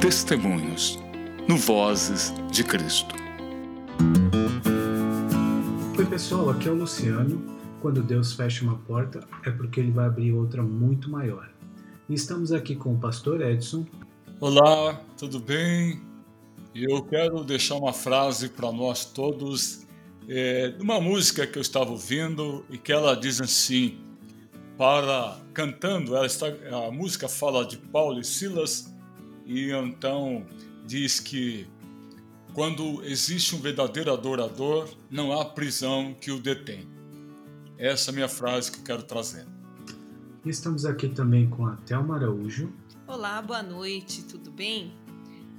Testemunhos 0.00 0.98
no 1.48 1.56
Vozes 1.56 2.32
de 2.52 2.62
Cristo. 2.62 3.14
Oi, 5.98 6.04
pessoal, 6.04 6.50
aqui 6.50 6.68
é 6.68 6.70
o 6.70 6.74
Luciano. 6.74 7.42
Quando 7.80 8.02
Deus 8.02 8.34
fecha 8.34 8.62
uma 8.62 8.76
porta, 8.76 9.26
é 9.44 9.50
porque 9.50 9.80
ele 9.80 9.90
vai 9.90 10.04
abrir 10.06 10.32
outra 10.32 10.62
muito 10.62 11.10
maior. 11.10 11.50
E 12.10 12.14
estamos 12.14 12.52
aqui 12.52 12.76
com 12.76 12.92
o 12.92 12.98
pastor 12.98 13.40
Edson. 13.40 13.86
Olá, 14.38 15.00
tudo 15.16 15.40
bem? 15.40 15.98
Eu 16.74 17.02
quero 17.02 17.42
deixar 17.42 17.76
uma 17.76 17.94
frase 17.94 18.50
para 18.50 18.70
nós 18.70 19.06
todos, 19.06 19.86
é, 20.28 20.74
uma 20.78 21.00
música 21.00 21.46
que 21.46 21.56
eu 21.56 21.62
estava 21.62 21.90
ouvindo 21.90 22.66
e 22.68 22.76
que 22.76 22.92
ela 22.92 23.16
diz 23.16 23.40
assim: 23.40 23.98
para 24.76 25.38
cantando, 25.54 26.14
ela 26.14 26.26
está, 26.26 26.48
a 26.86 26.92
música 26.92 27.28
fala 27.28 27.64
de 27.64 27.78
Paulo 27.78 28.20
e 28.20 28.24
Silas 28.24 28.94
e 29.46 29.70
então 29.70 30.44
diz 30.84 31.20
que 31.20 31.66
quando 32.52 33.04
existe 33.04 33.54
um 33.54 33.60
verdadeiro 33.60 34.12
adorador, 34.12 34.88
não 35.10 35.32
há 35.32 35.44
prisão 35.44 36.14
que 36.20 36.30
o 36.30 36.40
detém. 36.40 36.88
Essa 37.78 38.10
é 38.10 38.12
a 38.12 38.14
minha 38.14 38.28
frase 38.28 38.72
que 38.72 38.78
eu 38.78 38.82
quero 38.84 39.02
trazer. 39.02 39.46
Estamos 40.44 40.84
aqui 40.84 41.08
também 41.08 41.48
com 41.48 41.66
a 41.66 41.76
Thelma 41.76 42.16
Araújo. 42.16 42.72
Olá, 43.06 43.40
boa 43.40 43.62
noite, 43.62 44.24
tudo 44.24 44.50
bem? 44.50 44.92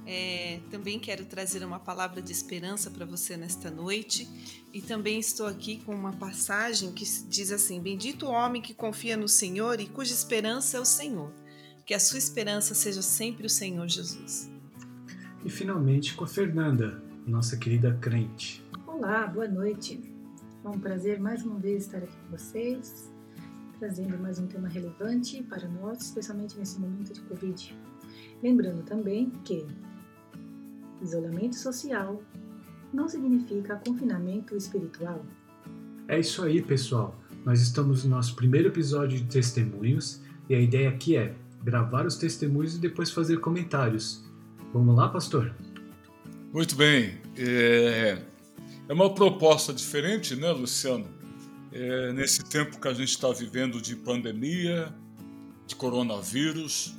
É, 0.04 0.60
também 0.70 0.98
quero 0.98 1.24
trazer 1.26 1.64
uma 1.64 1.78
palavra 1.78 2.20
de 2.20 2.32
esperança 2.32 2.90
para 2.90 3.06
você 3.06 3.36
nesta 3.36 3.70
noite 3.70 4.28
e 4.72 4.80
também 4.80 5.20
estou 5.20 5.46
aqui 5.46 5.82
com 5.84 5.94
uma 5.94 6.14
passagem 6.14 6.92
que 6.92 7.04
diz 7.28 7.52
assim: 7.52 7.80
Bendito 7.80 8.26
o 8.26 8.30
homem 8.30 8.60
que 8.60 8.74
confia 8.74 9.16
no 9.16 9.28
Senhor 9.28 9.80
e 9.80 9.86
cuja 9.86 10.12
esperança 10.12 10.78
é 10.78 10.80
o 10.80 10.84
Senhor. 10.84 11.30
Que 11.88 11.94
a 11.94 11.98
sua 11.98 12.18
esperança 12.18 12.74
seja 12.74 13.00
sempre 13.00 13.46
o 13.46 13.48
Senhor 13.48 13.88
Jesus. 13.88 14.52
E 15.42 15.48
finalmente 15.48 16.14
com 16.14 16.24
a 16.24 16.26
Fernanda, 16.26 17.02
nossa 17.26 17.56
querida 17.56 17.96
crente. 17.98 18.62
Olá, 18.86 19.26
boa 19.26 19.48
noite. 19.48 19.98
É 20.62 20.68
um 20.68 20.78
prazer 20.78 21.18
mais 21.18 21.42
uma 21.42 21.58
vez 21.58 21.86
estar 21.86 21.96
aqui 21.96 22.14
com 22.14 22.36
vocês, 22.36 23.10
trazendo 23.78 24.18
mais 24.18 24.38
um 24.38 24.46
tema 24.46 24.68
relevante 24.68 25.42
para 25.44 25.66
nós, 25.66 26.02
especialmente 26.02 26.58
nesse 26.58 26.78
momento 26.78 27.14
de 27.14 27.22
Covid. 27.22 27.74
Lembrando 28.42 28.82
também 28.82 29.30
que 29.42 29.66
isolamento 31.00 31.56
social 31.56 32.22
não 32.92 33.08
significa 33.08 33.76
confinamento 33.76 34.54
espiritual. 34.54 35.24
É 36.06 36.20
isso 36.20 36.44
aí, 36.44 36.60
pessoal. 36.60 37.18
Nós 37.46 37.62
estamos 37.62 38.04
no 38.04 38.10
nosso 38.10 38.36
primeiro 38.36 38.68
episódio 38.68 39.16
de 39.16 39.24
testemunhos 39.24 40.20
e 40.50 40.54
a 40.54 40.60
ideia 40.60 40.90
aqui 40.90 41.16
é 41.16 41.34
gravar 41.62 42.06
os 42.06 42.16
testemunhos 42.16 42.74
e 42.76 42.78
depois 42.78 43.10
fazer 43.10 43.38
comentários. 43.38 44.24
Vamos 44.72 44.96
lá, 44.96 45.08
pastor? 45.08 45.54
Muito 46.52 46.76
bem. 46.76 47.18
É, 47.36 48.22
é 48.88 48.92
uma 48.92 49.14
proposta 49.14 49.72
diferente, 49.72 50.34
né, 50.34 50.50
Luciano? 50.50 51.06
É, 51.70 52.12
nesse 52.12 52.42
tempo 52.44 52.80
que 52.80 52.88
a 52.88 52.94
gente 52.94 53.10
está 53.10 53.30
vivendo 53.30 53.80
de 53.80 53.94
pandemia, 53.94 54.94
de 55.66 55.76
coronavírus, 55.76 56.94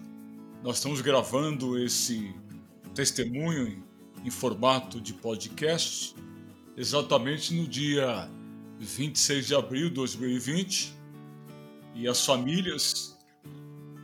nós 0.63 0.77
estamos 0.77 1.01
gravando 1.01 1.77
esse 1.77 2.33
testemunho 2.93 3.83
em, 4.23 4.29
formato 4.29 5.01
de 5.01 5.13
podcast, 5.13 6.15
exatamente 6.77 7.53
no 7.53 7.67
dia 7.67 8.29
26 8.77 9.47
de 9.47 9.55
abril 9.55 9.89
de 9.89 9.95
2020. 9.95 10.93
E 11.95 12.07
as 12.07 12.23
famílias 12.23 13.17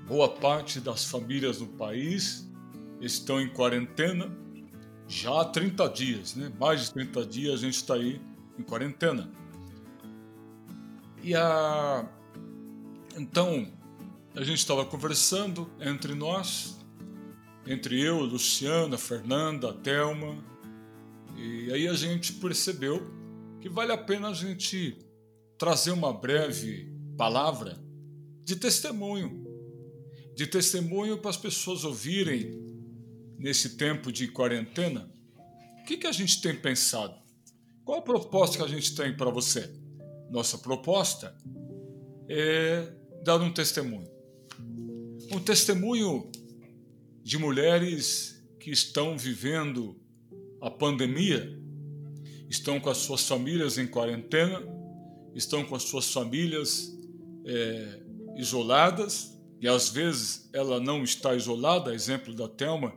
Boa 0.08 0.30
parte 0.30 0.80
das 0.80 1.04
famílias 1.04 1.60
no 1.60 1.68
país 1.68 2.48
estão 3.02 3.42
em 3.42 3.50
quarentena 3.50 4.32
já 5.08 5.42
há 5.42 5.46
30 5.46 5.90
dias, 5.90 6.36
né? 6.36 6.52
Mais 6.60 6.82
de 6.82 6.94
30 6.94 7.26
dias 7.26 7.54
a 7.56 7.58
gente 7.58 7.76
está 7.76 7.96
aí 7.96 8.22
em 8.58 8.62
quarentena. 8.62 9.32
E 11.24 11.34
a 11.36 12.08
então 13.18 13.68
a 14.36 14.44
gente 14.44 14.60
estava 14.60 14.86
conversando 14.86 15.72
entre 15.80 16.14
nós, 16.14 16.78
entre 17.66 18.00
eu, 18.00 18.20
Luciana, 18.20 19.00
Fernanda, 19.00 19.74
Thelma, 19.74 20.38
e 21.36 21.72
aí 21.74 21.88
a 21.88 21.94
gente 21.94 22.34
percebeu 22.34 23.12
que 23.60 23.70
vale 23.70 23.92
a 23.92 23.98
pena 23.98 24.30
a 24.30 24.34
gente 24.34 25.00
trazer 25.58 25.92
uma 25.92 26.14
breve 26.14 26.94
palavra 27.18 27.84
de 28.44 28.56
testemunho 28.56 29.45
de 30.36 30.46
testemunho 30.46 31.18
para 31.18 31.30
as 31.30 31.38
pessoas 31.38 31.86
ouvirem 31.86 32.62
nesse 33.38 33.78
tempo 33.78 34.12
de 34.12 34.28
quarentena. 34.28 35.10
O 35.80 35.84
que, 35.86 35.98
que 35.98 36.08
a 36.08 36.12
gente 36.12 36.42
tem 36.42 36.54
pensado? 36.56 37.16
Qual 37.86 38.00
a 38.00 38.02
proposta 38.02 38.58
que 38.58 38.64
a 38.64 38.68
gente 38.68 38.94
tem 38.96 39.16
para 39.16 39.30
você? 39.30 39.74
Nossa 40.30 40.58
proposta 40.58 41.36
é 42.28 42.92
dar 43.24 43.42
um 43.42 43.54
testemunho. 43.54 44.10
Um 45.32 45.40
testemunho 45.40 46.30
de 47.24 47.38
mulheres 47.38 48.44
que 48.60 48.72
estão 48.72 49.18
vivendo 49.18 49.96
a 50.62 50.70
pandemia, 50.70 51.58
estão 52.50 52.80
com 52.80 52.90
as 52.90 52.98
suas 52.98 53.28
famílias 53.28 53.78
em 53.78 53.88
quarentena, 53.88 54.62
estão 55.34 55.64
com 55.64 55.76
as 55.76 55.84
suas 55.84 56.12
famílias 56.12 56.92
é, 57.46 58.02
isoladas 58.36 59.35
e 59.66 59.68
às 59.68 59.90
vezes 59.90 60.48
ela 60.54 60.80
não 60.80 61.04
está 61.04 61.34
isolada, 61.34 61.92
exemplo 61.92 62.36
da 62.36 62.48
Telma, 62.48 62.94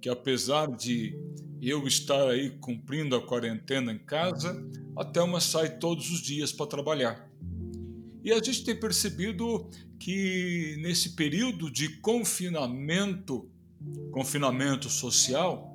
que 0.00 0.08
apesar 0.08 0.66
de 0.66 1.16
eu 1.62 1.86
estar 1.86 2.30
aí 2.30 2.50
cumprindo 2.58 3.14
a 3.14 3.24
quarentena 3.24 3.92
em 3.92 4.00
casa, 4.00 4.60
a 4.96 5.04
Telma 5.04 5.40
sai 5.40 5.78
todos 5.78 6.10
os 6.10 6.20
dias 6.20 6.50
para 6.50 6.66
trabalhar. 6.66 7.30
E 8.24 8.32
a 8.32 8.42
gente 8.42 8.64
tem 8.64 8.74
percebido 8.74 9.70
que 9.96 10.76
nesse 10.80 11.10
período 11.10 11.70
de 11.70 12.00
confinamento, 12.00 13.48
confinamento 14.10 14.90
social, 14.90 15.72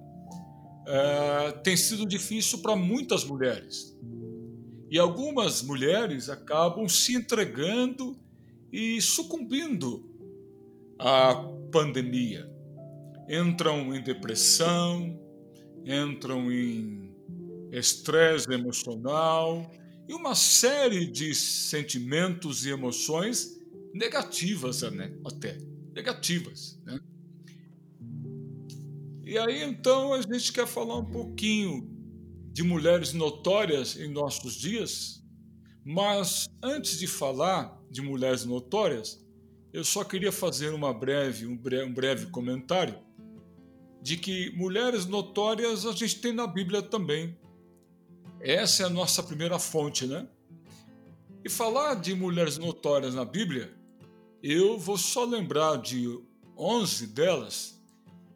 é, 0.86 1.52
tem 1.64 1.78
sido 1.78 2.06
difícil 2.06 2.58
para 2.58 2.76
muitas 2.76 3.24
mulheres. 3.24 3.98
E 4.92 5.00
algumas 5.00 5.62
mulheres 5.62 6.28
acabam 6.28 6.86
se 6.90 7.16
entregando 7.16 8.20
e 8.74 9.00
sucumbindo 9.00 10.12
a 11.00 11.36
pandemia. 11.72 12.50
Entram 13.30 13.96
em 13.96 14.02
depressão, 14.02 15.20
entram 15.86 16.52
em 16.52 17.14
estresse 17.72 18.52
emocional 18.52 19.72
e 20.08 20.14
uma 20.14 20.36
série 20.36 21.06
de 21.06 21.34
sentimentos 21.34 22.66
e 22.66 22.70
emoções 22.70 23.60
negativas 23.94 24.82
né? 24.84 25.14
até 25.26 25.58
negativas. 25.94 26.80
Né? 26.86 27.00
E 29.24 29.38
aí 29.38 29.64
então 29.64 30.14
a 30.14 30.22
gente 30.22 30.52
quer 30.52 30.68
falar 30.68 30.98
um 30.98 31.06
pouquinho 31.06 31.90
de 32.52 32.62
mulheres 32.62 33.14
notórias 33.14 33.98
em 33.98 34.12
nossos 34.12 34.56
dias, 34.56 35.24
mas 35.84 36.48
antes 36.62 37.00
de 37.00 37.08
falar 37.08 37.82
de 37.90 38.02
mulheres 38.02 38.46
notórias, 38.46 39.23
eu 39.74 39.84
só 39.84 40.04
queria 40.04 40.32
fazer 40.32 40.70
uma 40.70 40.94
breve, 40.94 41.48
um, 41.48 41.58
breve, 41.58 41.84
um 41.90 41.94
breve 41.94 42.26
comentário 42.28 42.96
de 44.00 44.18
que 44.18 44.56
mulheres 44.56 45.08
notórias 45.08 45.86
a 45.86 45.92
gente 45.94 46.22
tem 46.22 46.32
na 46.32 46.46
Bíblia 46.46 46.82
também. 46.82 47.36
Essa 48.40 48.84
é 48.84 48.86
a 48.86 48.90
nossa 48.90 49.24
primeira 49.24 49.58
fonte, 49.58 50.06
né? 50.06 50.28
E 51.44 51.50
falar 51.50 51.96
de 51.96 52.14
mulheres 52.14 52.58
notórias 52.58 53.16
na 53.16 53.26
Bíblia, 53.26 53.74
eu 54.44 54.78
vou 54.78 54.98
só 54.98 55.26
lembrar 55.26 55.78
de 55.78 56.20
11 56.56 57.08
delas 57.08 57.82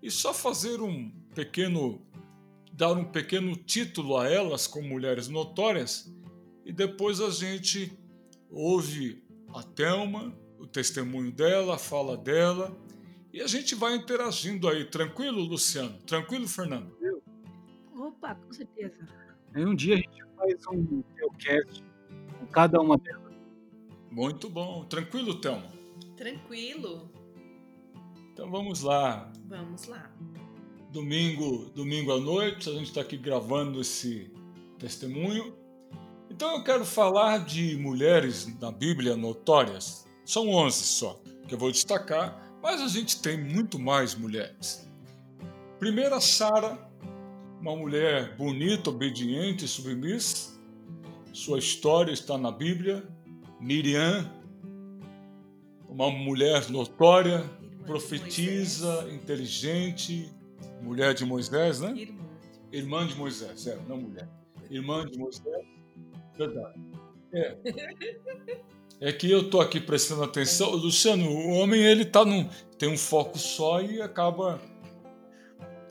e 0.01 0.09
só 0.09 0.33
fazer 0.33 0.81
um 0.81 1.11
pequeno 1.35 2.01
dar 2.73 2.93
um 2.93 3.05
pequeno 3.05 3.55
título 3.55 4.17
a 4.17 4.29
elas 4.29 4.67
como 4.67 4.87
mulheres 4.87 5.27
notórias 5.27 6.13
e 6.63 6.71
depois 6.71 7.19
a 7.19 7.29
gente 7.29 7.91
ouve 8.51 9.23
a 9.53 9.63
Thelma, 9.63 10.33
o 10.59 10.67
testemunho 10.67 11.31
dela, 11.31 11.75
a 11.75 11.77
fala 11.77 12.17
dela. 12.17 12.75
E 13.33 13.41
a 13.41 13.47
gente 13.47 13.75
vai 13.75 13.95
interagindo 13.95 14.67
aí. 14.67 14.85
Tranquilo, 14.85 15.41
Luciano? 15.41 15.97
Tranquilo, 16.05 16.47
Fernando? 16.47 16.95
Opa, 17.95 18.35
com 18.35 18.53
certeza. 18.53 18.95
Aí 19.53 19.65
um 19.65 19.75
dia 19.75 19.95
a 19.95 19.97
gente 19.97 20.23
faz 20.35 20.67
um 20.71 21.01
podcast 21.19 21.83
com 22.39 22.47
cada 22.47 22.79
uma 22.79 22.97
delas. 22.97 23.33
Muito 24.09 24.49
bom. 24.49 24.85
Tranquilo, 24.85 25.35
Thelma? 25.35 25.71
Tranquilo. 26.15 27.11
Então 28.33 28.49
vamos 28.49 28.81
lá. 28.81 29.31
Vamos 29.45 29.87
lá. 29.87 30.11
Domingo, 30.91 31.69
domingo 31.75 32.11
à 32.11 32.19
noite, 32.19 32.69
a 32.69 32.73
gente 32.73 32.87
está 32.87 33.01
aqui 33.01 33.17
gravando 33.17 33.81
esse 33.81 34.31
testemunho. 34.79 35.55
Então 36.29 36.55
eu 36.55 36.63
quero 36.63 36.85
falar 36.85 37.45
de 37.45 37.75
mulheres 37.77 38.47
na 38.59 38.71
Bíblia 38.71 39.15
notórias, 39.15 40.06
são 40.27 40.49
11 40.49 40.83
só, 40.83 41.21
que 41.47 41.55
eu 41.55 41.57
vou 41.57 41.71
destacar, 41.71 42.59
mas 42.61 42.81
a 42.81 42.87
gente 42.89 43.21
tem 43.21 43.41
muito 43.41 43.79
mais 43.79 44.13
mulheres. 44.13 44.85
Primeira, 45.79 46.19
Sara, 46.19 46.77
uma 47.61 47.73
mulher 47.73 48.35
bonita, 48.35 48.89
obediente, 48.89 49.65
submissa. 49.69 50.51
Sua 51.31 51.59
história 51.59 52.11
está 52.11 52.37
na 52.37 52.51
Bíblia. 52.51 53.07
Miriam, 53.61 54.29
uma 55.87 56.11
mulher 56.11 56.69
notória, 56.69 57.49
profetiza, 57.85 59.07
inteligente, 59.09 60.29
mulher 60.81 61.13
de 61.13 61.23
Moisés, 61.23 61.79
né? 61.79 61.91
Irmã. 61.97 62.27
Irmã 62.69 63.07
de 63.07 63.15
Moisés, 63.15 63.65
é, 63.65 63.79
não 63.87 63.95
mulher. 63.95 64.27
Irmã 64.69 65.05
de 65.05 65.17
Moisés, 65.17 65.65
verdade. 66.37 66.81
É. 67.31 67.57
É 68.99 69.11
que 69.11 69.29
eu 69.29 69.49
tô 69.49 69.61
aqui 69.61 69.79
prestando 69.79 70.23
atenção. 70.23 70.71
Luciano, 70.71 71.29
o 71.29 71.49
homem 71.51 71.81
ele 71.83 72.03
tá 72.05 72.25
num, 72.25 72.49
tem 72.79 72.89
um 72.89 72.97
foco 72.97 73.37
só 73.37 73.81
e 73.81 74.01
acaba. 74.01 74.59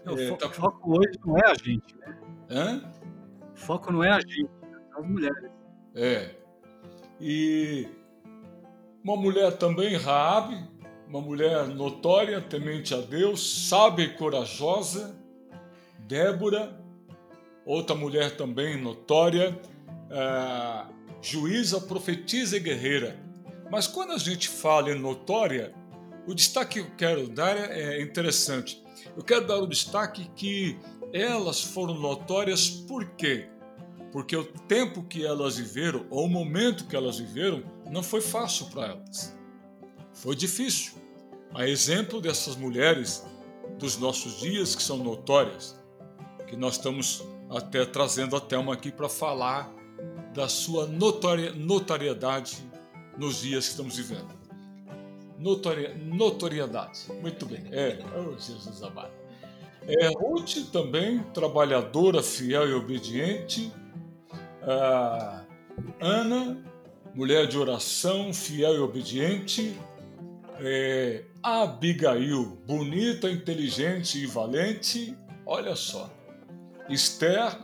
O 0.07 0.19
É, 0.19 0.29
fo- 0.29 0.37
tá- 0.37 0.51
foco 0.51 0.99
hoje 0.99 1.19
não 1.25 1.37
é 1.37 1.51
a 1.51 1.55
gente, 1.55 1.95
né? 1.99 2.19
Hã? 2.51 2.93
O 3.55 3.57
foco 3.57 3.93
não 3.93 4.03
é 4.03 4.11
a 4.11 4.21
gente, 4.21 4.49
são 4.93 5.03
as 5.03 5.09
mulheres. 5.09 5.51
É. 5.95 6.31
E 7.21 7.89
uma 9.05 9.17
mulher 9.17 9.53
também, 9.57 9.97
Raabe, 9.97 10.57
uma 11.09 11.21
mulher 11.21 11.67
notória, 11.69 12.41
temente 12.41 12.93
a 12.93 12.99
Deus, 13.01 13.69
sábia 13.69 14.05
e 14.05 14.15
corajosa. 14.17 15.17
Débora, 16.01 16.77
outra 17.65 17.97
mulher 17.97 18.37
também 18.37 18.81
notória, 18.81 19.59
ah, 20.11 20.87
juíza, 21.27 21.81
profetiza 21.81 22.57
e 22.57 22.61
guerreira. 22.61 23.19
Mas 23.71 23.87
quando 23.89 24.13
a 24.13 24.19
gente 24.19 24.49
fala 24.49 24.93
em 24.93 24.99
notória, 24.99 25.75
o 26.27 26.33
destaque 26.35 26.75
que 26.75 26.81
eu 26.81 26.97
quero 26.97 27.29
dar 27.29 27.57
é 27.57 28.01
interessante. 28.01 28.83
Eu 29.17 29.25
quero 29.25 29.47
dar 29.47 29.59
o 29.59 29.67
destaque 29.67 30.31
que 30.37 30.79
elas 31.13 31.63
foram 31.63 31.95
notórias 31.95 32.69
por 32.69 33.05
quê? 33.17 33.49
Porque 34.13 34.37
o 34.37 34.45
tempo 34.45 35.03
que 35.03 35.27
elas 35.27 35.57
viveram, 35.57 36.07
ou 36.11 36.27
o 36.27 36.29
momento 36.29 36.87
que 36.87 36.95
elas 36.95 37.19
viveram, 37.19 37.63
não 37.91 38.03
foi 38.03 38.21
fácil 38.21 38.67
para 38.67 38.87
elas. 38.87 39.37
Foi 40.13 40.37
difícil. 40.37 40.95
A 41.53 41.67
exemplo 41.67 42.21
dessas 42.21 42.55
mulheres 42.55 43.25
dos 43.79 43.99
nossos 43.99 44.41
dias 44.41 44.77
que 44.77 44.83
são 44.83 44.99
notórias, 44.99 45.77
que 46.47 46.57
nós 46.57 46.75
estamos 46.75 47.25
até 47.51 47.85
trazendo 47.85 48.37
a 48.37 48.41
Thelma 48.41 48.73
aqui 48.73 48.93
para 48.93 49.09
falar 49.09 49.76
da 50.37 50.49
sua 50.49 50.87
notori- 50.87 51.53
notariedade 51.59 52.59
nos 53.17 53.41
dias 53.41 53.65
que 53.65 53.71
estamos 53.71 53.97
vivendo. 53.97 54.37
Notori- 55.39 55.95
notoriedade. 55.95 57.01
Muito 57.23 57.47
bem. 57.47 57.65
É, 57.73 57.99
oh, 58.15 58.39
Jesus 58.39 58.83
amado. 58.83 59.11
É, 59.89 60.09
Ruth 60.09 60.71
também, 60.73 61.21
trabalhadora, 61.33 62.23
fiel 62.23 62.69
e 62.69 62.75
obediente. 62.75 63.73
Ah, 64.63 65.45
Ana, 66.01 66.63
mulher 67.15 67.47
de 67.47 67.57
oração, 67.57 68.33
fiel 68.35 68.75
e 68.75 68.79
obediente. 68.79 69.75
É, 70.59 71.25
Abigail, 71.43 72.59
bonita, 72.67 73.31
inteligente 73.31 74.19
e 74.23 74.27
valente. 74.27 75.17
Olha 75.47 75.77
só. 75.77 76.11
Esther, 76.89 77.57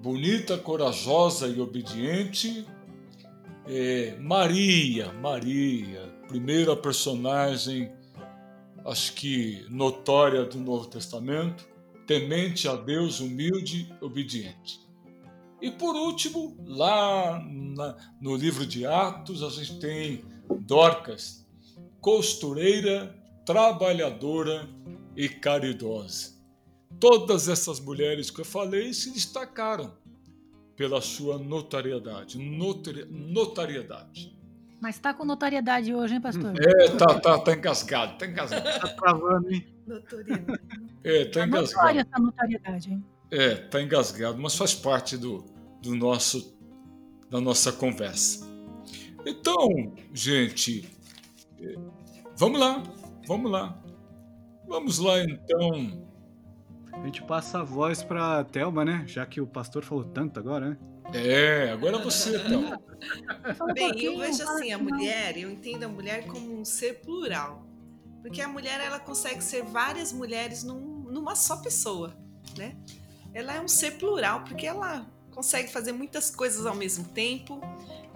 bonita, 0.00 0.58
corajosa 0.58 1.48
e 1.48 1.60
obediente. 1.60 2.66
É, 3.66 4.16
Maria, 4.20 5.12
Maria, 5.12 6.00
primeira 6.28 6.76
personagem, 6.76 7.90
acho 8.84 9.14
que 9.14 9.64
notória 9.70 10.44
do 10.44 10.58
Novo 10.58 10.86
Testamento, 10.86 11.66
temente 12.06 12.68
a 12.68 12.74
Deus, 12.76 13.20
humilde, 13.20 13.90
obediente. 14.00 14.80
E 15.62 15.70
por 15.70 15.96
último, 15.96 16.54
lá 16.66 17.42
na- 17.48 17.96
no 18.20 18.36
livro 18.36 18.66
de 18.66 18.84
Atos, 18.84 19.42
a 19.42 19.48
gente 19.48 19.78
tem 19.78 20.22
Dorcas, 20.60 21.46
costureira, 22.02 23.16
trabalhadora 23.46 24.68
e 25.16 25.26
caridosa. 25.26 26.33
Todas 27.04 27.48
essas 27.50 27.78
mulheres 27.80 28.30
que 28.30 28.40
eu 28.40 28.44
falei 28.46 28.94
se 28.94 29.12
destacaram 29.12 29.92
pela 30.74 31.02
sua 31.02 31.36
notariedade, 31.38 32.38
notari- 32.38 33.04
notariedade. 33.10 34.34
Mas 34.80 34.98
tá 34.98 35.12
com 35.12 35.22
notoriedade 35.24 35.94
hoje, 35.94 36.14
hein, 36.14 36.20
pastor? 36.22 36.54
É, 36.58 36.88
tá, 36.96 37.20
tá, 37.20 37.38
tá 37.38 37.52
engasgado, 37.52 38.16
tá 38.18 38.26
engasgado. 38.26 38.64
Tá 38.80 38.88
travando, 38.88 39.52
hein? 39.52 39.66
Notoriedade. 39.86 40.60
É, 41.04 41.24
tá 41.26 41.40
Tá 41.40 41.46
notória 41.46 41.60
engasgado. 41.60 41.98
essa 42.00 42.18
notoriedade, 42.22 42.90
hein? 42.92 43.04
É, 43.30 43.54
tá 43.54 43.82
engasgado, 43.82 44.38
mas 44.40 44.56
faz 44.56 44.74
parte 44.74 45.16
do, 45.18 45.44
do 45.82 45.94
nosso 45.94 46.54
da 47.30 47.38
nossa 47.40 47.70
conversa. 47.70 48.46
Então, 49.26 49.92
gente, 50.14 50.88
é, 51.60 51.74
vamos 52.36 52.58
lá, 52.60 52.82
vamos 53.26 53.50
lá. 53.50 53.78
Vamos 54.66 54.98
lá 54.98 55.20
então. 55.22 56.02
A 57.00 57.04
gente 57.06 57.22
passa 57.22 57.60
a 57.60 57.62
voz 57.62 58.02
pra 58.02 58.44
Thelma, 58.44 58.84
né? 58.84 59.04
Já 59.06 59.26
que 59.26 59.40
o 59.40 59.46
pastor 59.46 59.84
falou 59.84 60.04
tanto 60.04 60.38
agora, 60.40 60.70
né? 60.70 60.76
É, 61.12 61.70
agora 61.70 61.98
você, 61.98 62.36
então. 62.36 62.62
Fala 63.56 63.70
um 63.70 63.74
Bem, 63.74 64.02
eu 64.02 64.18
vejo 64.18 64.42
assim, 64.42 64.72
a 64.72 64.78
mulher, 64.78 65.36
eu 65.36 65.50
entendo 65.50 65.84
a 65.84 65.88
mulher 65.88 66.26
como 66.26 66.58
um 66.58 66.64
ser 66.64 67.00
plural. 67.02 67.66
Porque 68.22 68.40
a 68.40 68.48
mulher, 68.48 68.80
ela 68.80 68.98
consegue 68.98 69.42
ser 69.44 69.62
várias 69.64 70.12
mulheres 70.12 70.64
num- 70.64 71.04
numa 71.10 71.36
só 71.36 71.56
pessoa, 71.58 72.16
né? 72.56 72.74
Ela 73.34 73.54
é 73.56 73.60
um 73.60 73.68
ser 73.68 73.98
plural, 73.98 74.42
porque 74.44 74.66
ela 74.66 75.06
consegue 75.30 75.70
fazer 75.70 75.92
muitas 75.92 76.30
coisas 76.30 76.64
ao 76.64 76.74
mesmo 76.74 77.04
tempo. 77.04 77.60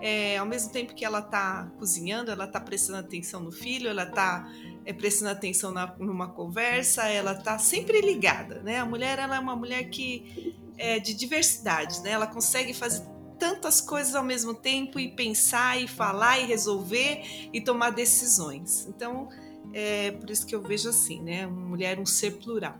É, 0.00 0.38
ao 0.38 0.46
mesmo 0.46 0.70
tempo 0.72 0.94
que 0.94 1.04
ela 1.04 1.19
está 1.19 1.70
cozinhando, 1.78 2.30
ela 2.30 2.44
está 2.44 2.60
prestando 2.60 2.98
atenção 3.00 3.40
no 3.40 3.50
filho, 3.52 3.88
ela 3.88 4.04
está 4.04 4.48
prestando 4.93 5.31
atenção 5.31 5.70
na, 5.70 5.94
numa 5.99 6.29
conversa, 6.29 7.08
ela 7.08 7.32
está 7.32 7.58
sempre 7.58 8.00
ligada, 8.00 8.62
né? 8.62 8.79
A 8.79 8.87
mulher, 8.87 9.19
ela 9.19 9.37
é 9.37 9.38
uma 9.38 9.56
mulher 9.56 9.85
que 9.90 10.56
é 10.76 10.99
de 10.99 11.14
diversidade, 11.14 12.00
né? 12.02 12.11
Ela 12.11 12.26
consegue 12.26 12.73
fazer 12.73 13.02
tantas 13.38 13.81
coisas 13.81 14.14
ao 14.14 14.25
mesmo 14.25 14.55
tempo 14.55 14.99
e 14.99 15.08
pensar 15.08 15.81
e 15.81 15.87
falar 15.87 16.38
e 16.38 16.46
resolver 16.46 17.23
e 17.52 17.61
tomar 17.61 17.90
decisões. 17.90 18.87
Então, 18.88 19.29
é 19.73 20.11
por 20.12 20.31
isso 20.31 20.46
que 20.46 20.55
eu 20.55 20.62
vejo 20.62 20.88
assim, 20.88 21.23
né? 21.23 21.47
Uma 21.47 21.66
mulher 21.66 21.99
um 21.99 22.07
ser 22.07 22.33
plural. 22.38 22.78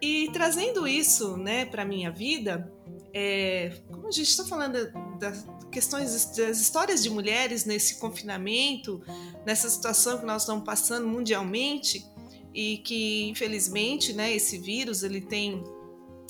E 0.00 0.28
trazendo 0.32 0.88
isso, 0.88 1.36
né, 1.36 1.64
para 1.64 1.84
minha 1.84 2.10
vida, 2.10 2.72
é, 3.14 3.72
como 3.88 4.08
a 4.08 4.10
gente 4.10 4.28
está 4.28 4.44
falando 4.44 4.90
das 5.18 5.46
questões 5.72 6.26
das 6.36 6.60
histórias 6.60 7.02
de 7.02 7.10
mulheres 7.10 7.64
nesse 7.64 7.96
confinamento, 7.96 9.02
nessa 9.44 9.68
situação 9.68 10.18
que 10.18 10.26
nós 10.26 10.42
estamos 10.42 10.64
passando 10.64 11.08
mundialmente 11.08 12.06
e 12.54 12.78
que 12.78 13.28
infelizmente, 13.28 14.12
né, 14.12 14.32
esse 14.32 14.58
vírus 14.58 15.02
ele 15.02 15.22
tem 15.22 15.64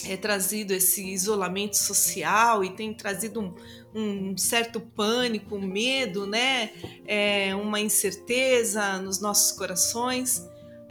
é, 0.09 0.17
trazido 0.17 0.73
esse 0.73 1.05
isolamento 1.05 1.77
social 1.77 2.65
e 2.65 2.71
tem 2.71 2.95
trazido 2.95 3.41
um, 3.41 3.55
um 3.95 4.37
certo 4.37 4.81
pânico, 4.81 5.57
um 5.57 5.67
medo, 5.67 6.27
né? 6.27 6.71
É, 7.07 7.55
uma 7.55 7.81
incerteza 7.81 8.99
nos 8.99 9.21
nossos 9.21 9.53
corações. 9.57 10.43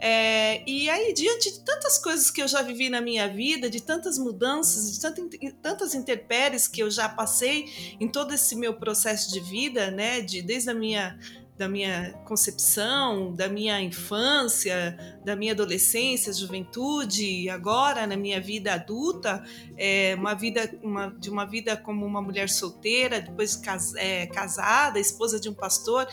É, 0.04 0.68
e 0.68 0.90
aí, 0.90 1.12
diante 1.14 1.52
de 1.52 1.60
tantas 1.60 1.96
coisas 1.96 2.28
que 2.28 2.42
eu 2.42 2.48
já 2.48 2.60
vivi 2.60 2.90
na 2.90 3.00
minha 3.00 3.28
vida, 3.28 3.70
de 3.70 3.80
tantas 3.80 4.18
mudanças, 4.18 4.92
de 4.92 5.00
tanta, 5.00 5.22
tantas 5.62 5.94
intempéries 5.94 6.66
que 6.66 6.82
eu 6.82 6.90
já 6.90 7.08
passei 7.08 7.96
em 8.00 8.08
todo 8.08 8.34
esse 8.34 8.56
meu 8.56 8.74
processo 8.74 9.32
de 9.32 9.38
vida, 9.38 9.92
né? 9.92 10.20
De, 10.20 10.42
desde 10.42 10.70
a 10.70 10.74
minha 10.74 11.16
da 11.56 11.68
minha 11.68 12.14
concepção, 12.24 13.32
da 13.32 13.46
minha 13.46 13.80
infância, 13.80 14.98
da 15.24 15.36
minha 15.36 15.52
adolescência, 15.52 16.32
juventude, 16.32 17.48
agora 17.48 18.04
na 18.04 18.16
minha 18.16 18.40
vida 18.40 18.72
adulta, 18.72 19.44
é, 19.76 20.16
uma 20.18 20.34
vida, 20.34 20.68
uma, 20.82 21.10
de 21.10 21.30
uma 21.30 21.44
vida 21.44 21.76
como 21.76 22.04
uma 22.04 22.20
mulher 22.20 22.48
solteira, 22.48 23.20
depois 23.20 23.54
cas, 23.54 23.94
é, 23.94 24.26
casada, 24.26 24.98
esposa 24.98 25.38
de 25.38 25.48
um 25.48 25.54
pastor, 25.54 26.08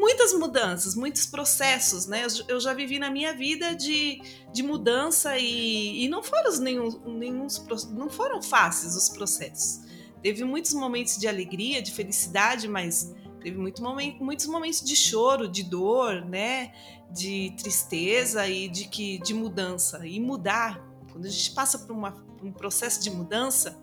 muitas 0.00 0.32
mudanças, 0.32 0.94
muitos 0.94 1.26
processos, 1.26 2.06
né? 2.06 2.26
Eu, 2.48 2.58
já 2.58 2.72
vivi 2.72 2.98
na 2.98 3.10
minha 3.10 3.34
vida 3.34 3.74
de, 3.74 4.18
de 4.50 4.62
mudança 4.62 5.36
e, 5.36 6.04
e 6.04 6.08
não 6.08 6.22
foram 6.22 6.58
nenhum, 6.58 6.88
nenhum, 7.18 7.46
não 7.90 8.08
foram 8.08 8.42
fáceis 8.42 8.96
os 8.96 9.10
processos. 9.10 9.82
Teve 10.22 10.42
muitos 10.42 10.72
momentos 10.72 11.18
de 11.18 11.28
alegria, 11.28 11.82
de 11.82 11.92
felicidade, 11.92 12.66
mas 12.66 13.14
teve 13.42 13.58
muito 13.58 13.82
momento, 13.82 14.24
muitos 14.24 14.46
momentos 14.46 14.80
de 14.80 14.96
choro, 14.96 15.46
de 15.46 15.62
dor, 15.62 16.24
né? 16.24 16.72
De 17.10 17.54
tristeza 17.58 18.48
e 18.48 18.68
de 18.68 18.88
que 18.88 19.18
de 19.18 19.34
mudança. 19.34 20.06
E 20.06 20.18
mudar, 20.18 20.82
quando 21.12 21.26
a 21.26 21.30
gente 21.30 21.50
passa 21.50 21.78
por, 21.78 21.92
uma, 21.92 22.16
um 22.42 22.52
processo 22.52 23.02
de 23.02 23.10
mudança, 23.10 23.78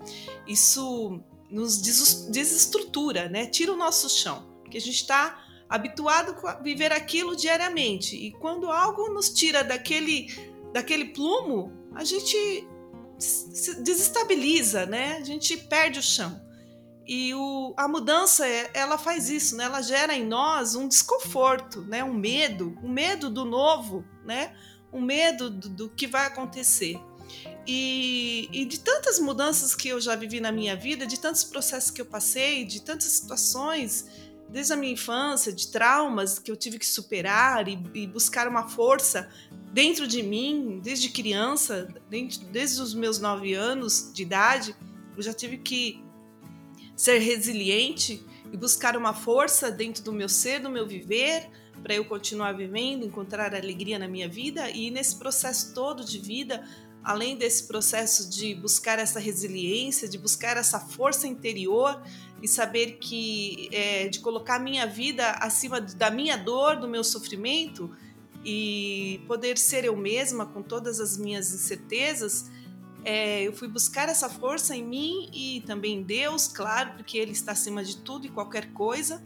isso 0.47 1.21
nos 1.51 1.79
desestrutura, 1.79 3.29
né? 3.29 3.45
Tira 3.45 3.71
o 3.71 3.77
nosso 3.77 4.09
chão, 4.09 4.47
porque 4.63 4.77
a 4.77 4.81
gente 4.81 4.95
está 4.95 5.46
habituado 5.69 6.35
a 6.47 6.53
viver 6.55 6.91
aquilo 6.91 7.35
diariamente. 7.35 8.15
E 8.15 8.31
quando 8.31 8.71
algo 8.71 9.09
nos 9.09 9.29
tira 9.29 9.63
daquele 9.63 10.27
daquele 10.73 11.05
plumo, 11.05 11.71
a 11.95 12.03
gente 12.03 12.67
se 13.17 13.81
desestabiliza, 13.81 14.85
né? 14.85 15.17
A 15.17 15.23
gente 15.23 15.57
perde 15.57 15.99
o 15.99 16.03
chão. 16.03 16.39
E 17.07 17.33
o, 17.33 17.73
a 17.77 17.87
mudança, 17.87 18.45
ela 18.73 18.97
faz 18.97 19.29
isso, 19.29 19.55
né? 19.55 19.63
Ela 19.63 19.81
gera 19.81 20.13
em 20.13 20.25
nós 20.25 20.75
um 20.75 20.87
desconforto, 20.87 21.81
né? 21.81 22.03
Um 22.03 22.13
medo, 22.13 22.77
um 22.83 22.89
medo 22.89 23.29
do 23.29 23.45
novo, 23.45 24.05
né? 24.25 24.53
Um 24.91 25.01
medo 25.01 25.49
do, 25.49 25.69
do 25.69 25.89
que 25.89 26.05
vai 26.05 26.27
acontecer. 26.27 26.99
E, 27.65 28.49
e, 28.51 28.65
de 28.65 28.79
tantas 28.79 29.19
mudanças 29.19 29.75
que 29.75 29.89
eu 29.89 29.99
já 29.99 30.15
vivi 30.15 30.39
na 30.39 30.51
minha 30.51 30.75
vida, 30.75 31.05
de 31.05 31.19
tantos 31.19 31.43
processos 31.43 31.91
que 31.91 31.99
eu 31.99 32.05
passei, 32.05 32.63
de 32.63 32.81
tantas 32.81 33.11
situações, 33.11 34.05
desde 34.49 34.73
a 34.73 34.75
minha 34.75 34.93
infância, 34.93 35.51
de 35.51 35.67
traumas 35.67 36.39
que 36.39 36.49
eu 36.49 36.55
tive 36.55 36.79
que 36.79 36.85
superar 36.85 37.67
e, 37.67 37.79
e 37.93 38.07
buscar 38.07 38.47
uma 38.47 38.67
força 38.67 39.29
dentro 39.73 40.07
de 40.07 40.23
mim, 40.23 40.79
desde 40.81 41.09
criança, 41.09 41.87
desde, 42.09 42.45
desde 42.45 42.81
os 42.81 42.93
meus 42.93 43.19
nove 43.19 43.53
anos 43.53 44.11
de 44.13 44.23
idade, 44.23 44.75
eu 45.15 45.21
já 45.21 45.33
tive 45.33 45.57
que 45.57 46.03
ser 46.95 47.19
resiliente 47.19 48.23
e 48.51 48.57
buscar 48.57 48.95
uma 48.95 49.13
força 49.13 49.69
dentro 49.69 50.03
do 50.03 50.13
meu 50.13 50.29
ser, 50.29 50.59
do 50.59 50.69
meu 50.69 50.87
viver, 50.87 51.49
para 51.83 51.93
eu 51.93 52.05
continuar 52.05 52.53
vivendo, 52.53 53.05
encontrar 53.05 53.53
alegria 53.53 53.99
na 53.99 54.07
minha 54.07 54.27
vida 54.27 54.69
e 54.71 54.89
nesse 54.89 55.15
processo 55.15 55.73
todo 55.73 56.03
de 56.03 56.17
vida 56.17 56.63
além 57.07 57.37
desse 57.37 57.63
processo 57.65 58.29
de 58.29 58.53
buscar 58.53 58.99
essa 58.99 59.17
resiliência, 59.17 60.09
de 60.09 60.17
buscar 60.17 60.57
essa 60.57 60.77
força 60.77 61.25
interior 61.25 62.03
e 62.41 62.47
saber 62.47 62.97
que 62.99 63.69
é, 63.71 64.07
de 64.07 64.19
colocar 64.19 64.59
minha 64.59 64.85
vida 64.85 65.31
acima 65.31 65.81
da 65.81 66.11
minha 66.11 66.37
dor, 66.37 66.77
do 66.77 66.87
meu 66.87 67.03
sofrimento 67.03 67.91
e 68.45 69.21
poder 69.27 69.57
ser 69.57 69.85
eu 69.85 69.95
mesma 69.95 70.45
com 70.45 70.61
todas 70.61 70.99
as 70.99 71.17
minhas 71.17 71.53
incertezas, 71.53 72.49
é, 73.03 73.43
eu 73.43 73.53
fui 73.53 73.67
buscar 73.67 74.09
essa 74.09 74.29
força 74.29 74.75
em 74.75 74.83
mim 74.83 75.29
e 75.33 75.63
também 75.65 75.99
em 75.99 76.03
Deus, 76.03 76.47
claro, 76.47 76.91
porque 76.95 77.17
Ele 77.17 77.31
está 77.31 77.53
acima 77.53 77.83
de 77.83 77.97
tudo 77.97 78.25
e 78.25 78.29
qualquer 78.29 78.73
coisa. 78.73 79.23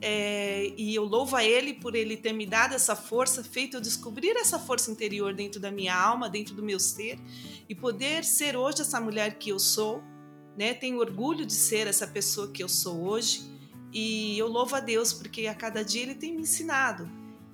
É, 0.00 0.72
e 0.76 0.94
eu 0.94 1.04
louvo 1.04 1.34
a 1.36 1.44
Ele 1.44 1.74
por 1.74 1.94
Ele 1.94 2.16
ter 2.16 2.32
me 2.32 2.46
dado 2.46 2.74
essa 2.74 2.96
força, 2.96 3.42
feito 3.42 3.76
eu 3.76 3.80
descobrir 3.80 4.36
essa 4.36 4.58
força 4.58 4.90
interior 4.90 5.34
dentro 5.34 5.60
da 5.60 5.70
minha 5.70 5.94
alma, 5.94 6.30
dentro 6.30 6.54
do 6.54 6.62
meu 6.62 6.78
ser, 6.78 7.18
e 7.68 7.74
poder 7.74 8.24
ser 8.24 8.56
hoje 8.56 8.80
essa 8.80 9.00
mulher 9.00 9.38
que 9.38 9.50
eu 9.50 9.58
sou, 9.58 10.02
né? 10.58 10.74
Tenho 10.74 10.98
orgulho 10.98 11.46
de 11.46 11.52
ser 11.52 11.86
essa 11.86 12.06
pessoa 12.06 12.48
que 12.48 12.62
eu 12.62 12.68
sou 12.68 13.04
hoje, 13.04 13.48
e 13.92 14.36
eu 14.36 14.48
louvo 14.48 14.74
a 14.74 14.80
Deus 14.80 15.12
porque 15.12 15.46
a 15.46 15.54
cada 15.54 15.84
dia 15.84 16.02
Ele 16.02 16.16
tem 16.16 16.34
me 16.34 16.42
ensinado. 16.42 17.08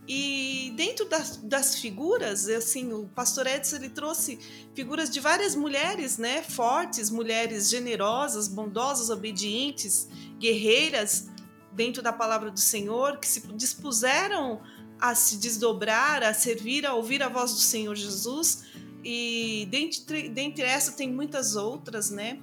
E 0.06 0.72
dentro 0.76 1.08
das, 1.08 1.36
das 1.38 1.76
figuras, 1.76 2.48
assim, 2.48 2.92
o 2.92 3.06
pastor 3.14 3.46
Edson 3.46 3.76
ele 3.76 3.88
trouxe 3.88 4.38
figuras 4.74 5.08
de 5.08 5.18
várias 5.18 5.54
mulheres, 5.54 6.18
né? 6.18 6.42
Fortes, 6.42 7.08
mulheres 7.08 7.70
generosas, 7.70 8.46
bondosas, 8.46 9.08
obedientes, 9.08 10.06
guerreiras, 10.38 11.28
dentro 11.72 12.02
da 12.02 12.12
palavra 12.12 12.50
do 12.50 12.60
Senhor, 12.60 13.16
que 13.18 13.26
se 13.26 13.40
dispuseram 13.54 14.60
a 15.00 15.14
se 15.14 15.38
desdobrar, 15.38 16.22
a 16.22 16.34
servir, 16.34 16.86
a 16.86 16.92
ouvir 16.92 17.22
a 17.22 17.28
voz 17.28 17.52
do 17.52 17.60
Senhor 17.60 17.94
Jesus. 17.94 18.64
E 19.02 19.66
dentre, 19.70 20.28
dentre 20.28 20.64
essa 20.64 20.92
tem 20.92 21.10
muitas 21.10 21.56
outras, 21.56 22.10
né? 22.10 22.40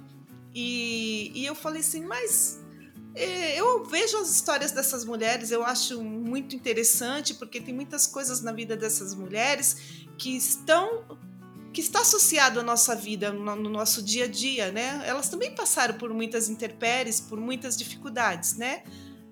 E, 0.54 1.32
e 1.34 1.46
eu 1.46 1.54
falei 1.54 1.80
assim, 1.80 2.04
mas 2.04 2.60
é, 3.14 3.58
eu 3.58 3.84
vejo 3.84 4.16
as 4.18 4.30
histórias 4.30 4.72
dessas 4.72 5.04
mulheres, 5.04 5.50
eu 5.50 5.64
acho 5.64 6.02
muito 6.02 6.56
interessante, 6.56 7.34
porque 7.34 7.60
tem 7.60 7.74
muitas 7.74 8.06
coisas 8.06 8.40
na 8.40 8.52
vida 8.52 8.76
dessas 8.76 9.14
mulheres 9.14 9.76
que 10.18 10.36
estão 10.36 11.20
que 11.72 11.80
está 11.80 12.02
associado 12.02 12.60
à 12.60 12.62
nossa 12.62 12.94
vida, 12.94 13.32
no, 13.32 13.56
no 13.56 13.70
nosso 13.70 14.02
dia 14.02 14.24
a 14.24 14.28
dia, 14.28 14.70
né? 14.70 15.02
Elas 15.06 15.30
também 15.30 15.54
passaram 15.54 15.94
por 15.94 16.12
muitas 16.12 16.50
intempéries, 16.50 17.18
por 17.18 17.40
muitas 17.40 17.78
dificuldades, 17.78 18.58
né? 18.58 18.82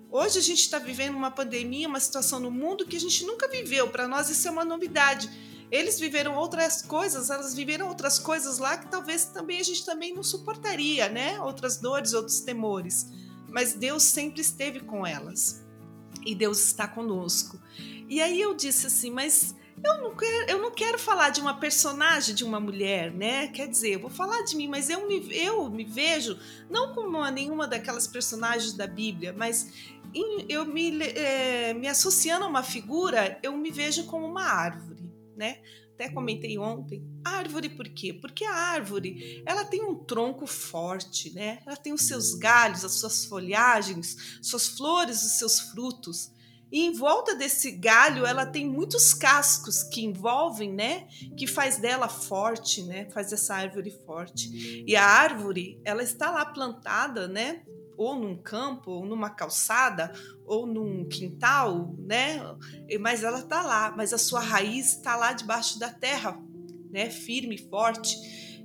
Hoje 0.09 0.39
a 0.39 0.41
gente 0.41 0.61
está 0.61 0.79
vivendo 0.79 1.15
uma 1.15 1.29
pandemia, 1.29 1.87
uma 1.87 1.99
situação 1.99 2.39
no 2.39 2.49
mundo 2.49 2.85
que 2.85 2.97
a 2.97 2.99
gente 2.99 3.23
nunca 3.25 3.47
viveu. 3.47 3.87
Para 3.89 4.07
nós 4.07 4.27
isso 4.29 4.47
é 4.47 4.51
uma 4.51 4.65
novidade. 4.65 5.29
Eles 5.71 5.99
viveram 5.99 6.35
outras 6.35 6.81
coisas, 6.81 7.29
elas 7.29 7.55
viveram 7.55 7.87
outras 7.87 8.19
coisas 8.19 8.57
lá 8.57 8.77
que 8.77 8.91
talvez 8.91 9.25
também 9.25 9.59
a 9.59 9.63
gente 9.63 9.85
também 9.85 10.13
não 10.13 10.21
suportaria, 10.21 11.07
né? 11.07 11.39
Outras 11.39 11.77
dores, 11.77 12.13
outros 12.13 12.41
temores. 12.41 13.07
Mas 13.47 13.73
Deus 13.73 14.03
sempre 14.03 14.41
esteve 14.41 14.81
com 14.81 15.07
elas. 15.07 15.63
E 16.25 16.35
Deus 16.35 16.59
está 16.59 16.87
conosco. 16.87 17.59
E 18.09 18.21
aí 18.21 18.41
eu 18.41 18.53
disse 18.53 18.87
assim, 18.87 19.09
mas 19.09 19.55
eu 19.83 20.01
não 20.01 20.15
quero, 20.15 20.51
eu 20.51 20.61
não 20.61 20.71
quero 20.71 20.99
falar 20.99 21.29
de 21.29 21.41
uma 21.41 21.55
personagem 21.55 22.35
de 22.35 22.43
uma 22.43 22.59
mulher, 22.59 23.11
né? 23.11 23.47
Quer 23.47 23.67
dizer, 23.67 23.93
eu 23.93 23.99
vou 23.99 24.09
falar 24.09 24.43
de 24.43 24.55
mim, 24.55 24.67
mas 24.67 24.89
eu 24.89 25.07
me, 25.07 25.35
eu 25.35 25.69
me 25.69 25.83
vejo 25.83 26.37
não 26.69 26.93
como 26.93 27.07
uma, 27.07 27.31
nenhuma 27.31 27.67
daquelas 27.67 28.07
personagens 28.07 28.73
da 28.73 28.85
Bíblia, 28.85 29.33
mas 29.33 29.71
eu 30.47 30.65
me, 30.65 31.01
é, 31.01 31.73
me 31.73 31.87
associando 31.87 32.45
a 32.45 32.47
uma 32.47 32.61
figura, 32.61 33.39
eu 33.41 33.55
me 33.57 33.71
vejo 33.71 34.05
como 34.05 34.25
uma 34.25 34.43
árvore, 34.43 35.10
né? 35.41 35.57
Até 35.95 36.07
comentei 36.07 36.55
ontem. 36.59 37.03
Árvore 37.25 37.67
por 37.69 37.89
quê? 37.89 38.13
Porque 38.13 38.45
a 38.45 38.53
árvore, 38.53 39.41
ela 39.43 39.65
tem 39.65 39.83
um 39.83 39.95
tronco 39.95 40.45
forte, 40.45 41.33
né? 41.33 41.59
Ela 41.65 41.75
tem 41.75 41.91
os 41.91 42.03
seus 42.03 42.35
galhos, 42.35 42.85
as 42.85 42.93
suas 42.93 43.25
folhagens, 43.25 44.39
suas 44.39 44.67
flores, 44.67 45.23
os 45.23 45.39
seus 45.39 45.59
frutos. 45.59 46.31
E 46.71 46.81
em 46.85 46.93
volta 46.93 47.35
desse 47.35 47.71
galho, 47.71 48.23
ela 48.23 48.45
tem 48.45 48.69
muitos 48.69 49.15
cascos 49.15 49.81
que 49.81 50.05
envolvem, 50.05 50.71
né? 50.71 51.07
Que 51.35 51.47
faz 51.47 51.77
dela 51.77 52.07
forte, 52.07 52.83
né? 52.83 53.09
Faz 53.09 53.33
essa 53.33 53.55
árvore 53.55 53.91
forte. 54.05 54.83
E 54.87 54.95
a 54.95 55.03
árvore, 55.03 55.81
ela 55.83 56.03
está 56.03 56.29
lá 56.29 56.45
plantada, 56.45 57.27
né? 57.27 57.63
Ou 58.01 58.15
num 58.15 58.35
campo, 58.35 58.91
ou 58.91 59.05
numa 59.05 59.29
calçada, 59.29 60.11
ou 60.45 60.65
num 60.65 61.07
quintal, 61.07 61.95
né? 61.99 62.39
Mas 62.99 63.23
ela 63.23 63.39
está 63.39 63.61
lá, 63.61 63.93
mas 63.95 64.13
a 64.13 64.17
sua 64.17 64.39
raiz 64.39 64.97
está 64.97 65.15
lá 65.15 65.33
debaixo 65.33 65.79
da 65.79 65.89
terra, 65.89 66.37
né? 66.89 67.09
Firme, 67.09 67.57
forte. 67.57 68.17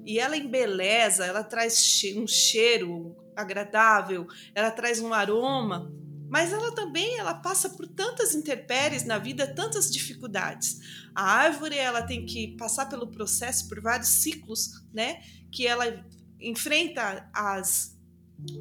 E 0.05 0.19
ela 0.19 0.37
embeleza, 0.37 1.25
ela 1.25 1.43
traz 1.43 2.02
um 2.16 2.26
cheiro 2.26 3.16
agradável, 3.35 4.26
ela 4.55 4.71
traz 4.71 5.00
um 5.00 5.12
aroma, 5.12 5.93
mas 6.28 6.52
ela 6.52 6.73
também 6.75 7.19
ela 7.19 7.35
passa 7.35 7.71
por 7.71 7.87
tantas 7.87 8.35
intempéries 8.35 9.05
na 9.05 9.19
vida, 9.19 9.47
tantas 9.47 9.93
dificuldades. 9.93 10.78
A 11.14 11.23
árvore 11.23 11.76
ela 11.76 12.02
tem 12.02 12.25
que 12.25 12.57
passar 12.57 12.87
pelo 12.87 13.09
processo 13.09 13.69
por 13.69 13.81
vários 13.81 14.09
ciclos, 14.09 14.85
né? 14.93 15.21
Que 15.52 15.66
ela 15.66 16.05
enfrenta 16.40 17.28
as 17.33 17.96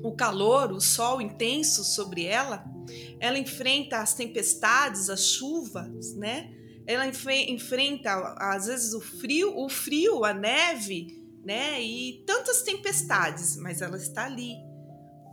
o 0.03 0.11
calor, 0.13 0.71
o 0.71 0.79
sol 0.79 1.21
intenso 1.21 1.83
sobre 1.83 2.25
ela, 2.25 2.63
ela 3.19 3.37
enfrenta 3.37 3.97
as 3.97 4.13
tempestades, 4.13 5.09
as 5.09 5.25
chuvas, 5.27 6.15
né? 6.15 6.51
Ela 6.87 7.07
enfrenta 7.07 8.35
às 8.37 8.67
vezes 8.67 8.93
o 8.93 9.01
frio, 9.01 9.57
o 9.57 9.67
frio, 9.67 10.23
a 10.23 10.33
neve, 10.33 11.23
né? 11.43 11.81
E 11.81 12.23
tantas 12.25 12.61
tempestades, 12.61 13.57
mas 13.57 13.81
ela 13.81 13.97
está 13.97 14.25
ali. 14.25 14.55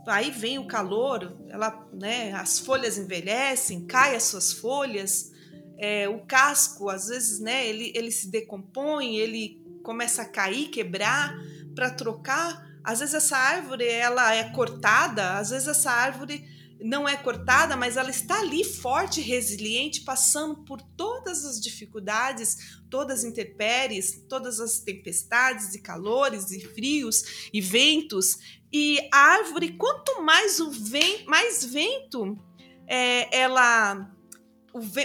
Aí 0.07 0.31
vem 0.31 0.59
o 0.59 0.67
calor, 0.67 1.37
ela, 1.47 1.87
né? 1.93 2.33
As 2.33 2.59
folhas 2.59 2.97
envelhecem, 2.97 3.85
caem 3.85 4.15
as 4.15 4.23
suas 4.23 4.51
folhas, 4.51 5.31
é, 5.77 6.09
o 6.09 6.25
casco 6.25 6.89
às 6.89 7.07
vezes, 7.07 7.39
né? 7.39 7.67
Ele, 7.67 7.91
ele 7.95 8.11
se 8.11 8.29
decompõe, 8.29 9.15
ele 9.17 9.61
começa 9.83 10.23
a 10.23 10.25
cair, 10.25 10.69
quebrar 10.69 11.35
para 11.75 11.89
trocar 11.89 12.72
às 12.83 12.99
vezes 12.99 13.15
essa 13.15 13.37
árvore 13.37 13.87
ela 13.87 14.35
é 14.35 14.49
cortada, 14.51 15.37
às 15.37 15.49
vezes 15.49 15.67
essa 15.67 15.91
árvore 15.91 16.43
não 16.83 17.07
é 17.07 17.15
cortada, 17.15 17.77
mas 17.77 17.95
ela 17.95 18.09
está 18.09 18.39
ali 18.39 18.63
forte, 18.63 19.21
resiliente, 19.21 20.01
passando 20.01 20.65
por 20.65 20.81
todas 20.81 21.45
as 21.45 21.61
dificuldades, 21.61 22.81
todas 22.89 23.19
as 23.19 23.23
intempéries, 23.23 24.25
todas 24.27 24.59
as 24.59 24.79
tempestades 24.79 25.73
e 25.73 25.81
calores 25.81 26.51
e 26.51 26.59
frios 26.59 27.49
e 27.53 27.61
ventos. 27.61 28.37
E 28.71 28.99
a 29.13 29.17
árvore, 29.17 29.77
quanto 29.77 30.21
mais 30.21 30.59
o 30.59 30.71
vento, 30.71 31.25
mais 31.25 31.63
vento 31.63 32.37
é, 32.85 33.33
ela 33.35 34.12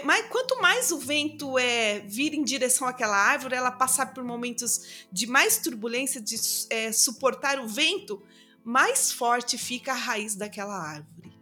Mas 0.05 0.27
quanto 0.29 0.61
mais 0.63 0.91
o 0.91 0.99
vento 0.99 1.59
é 1.59 2.01
vir 2.01 2.33
em 2.33 2.43
direção 2.43 2.89
àquela 2.89 3.17
árvore, 3.17 3.55
ela 3.55 3.71
passar 3.71 4.15
por 4.15 4.25
momentos 4.25 5.07
de 5.13 5.27
mais 5.27 5.59
turbulência, 5.59 6.21
de 6.21 6.37
é, 6.71 6.91
suportar 6.91 7.61
o 7.61 7.69
vento, 7.69 8.23
mais 8.65 9.13
forte 9.13 9.59
fica 9.59 9.93
a 9.93 9.97
raiz 9.97 10.35
daquela 10.35 10.75
árvore. 10.75 11.39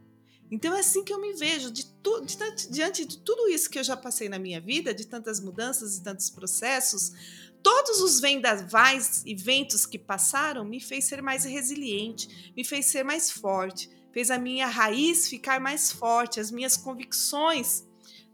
Então 0.50 0.75
é 0.76 0.80
assim 0.80 1.04
que 1.04 1.12
eu 1.12 1.21
me 1.21 1.35
vejo, 1.35 1.71
de 1.71 1.87
tu, 1.87 2.21
de, 2.21 2.37
diante 2.68 3.04
de 3.04 3.18
tudo 3.18 3.49
isso 3.49 3.71
que 3.71 3.78
eu 3.78 3.85
já 3.85 3.97
passei 3.97 4.28
na 4.28 4.38
minha 4.38 4.61
vida, 4.61 4.92
de 4.92 5.06
tantas 5.06 5.40
mudanças 5.40 5.97
e 5.97 6.02
tantos 6.02 6.30
processos, 6.30 7.12
todos 7.62 8.00
os 8.00 8.21
vendavais 8.21 9.23
e 9.25 9.35
ventos 9.35 9.87
que 9.87 9.99
passaram 9.99 10.64
me 10.64 10.80
fez 10.80 11.04
ser 11.04 11.21
mais 11.23 11.45
resiliente, 11.45 12.52
me 12.56 12.64
fez 12.64 12.87
ser 12.87 13.04
mais 13.04 13.30
forte, 13.30 13.90
fez 14.12 14.30
a 14.30 14.38
minha 14.38 14.66
raiz 14.66 15.28
ficar 15.28 15.61
mais 15.61 15.90
forte, 15.90 16.38
as 16.38 16.50
minhas 16.50 16.76
convicções 16.76 17.85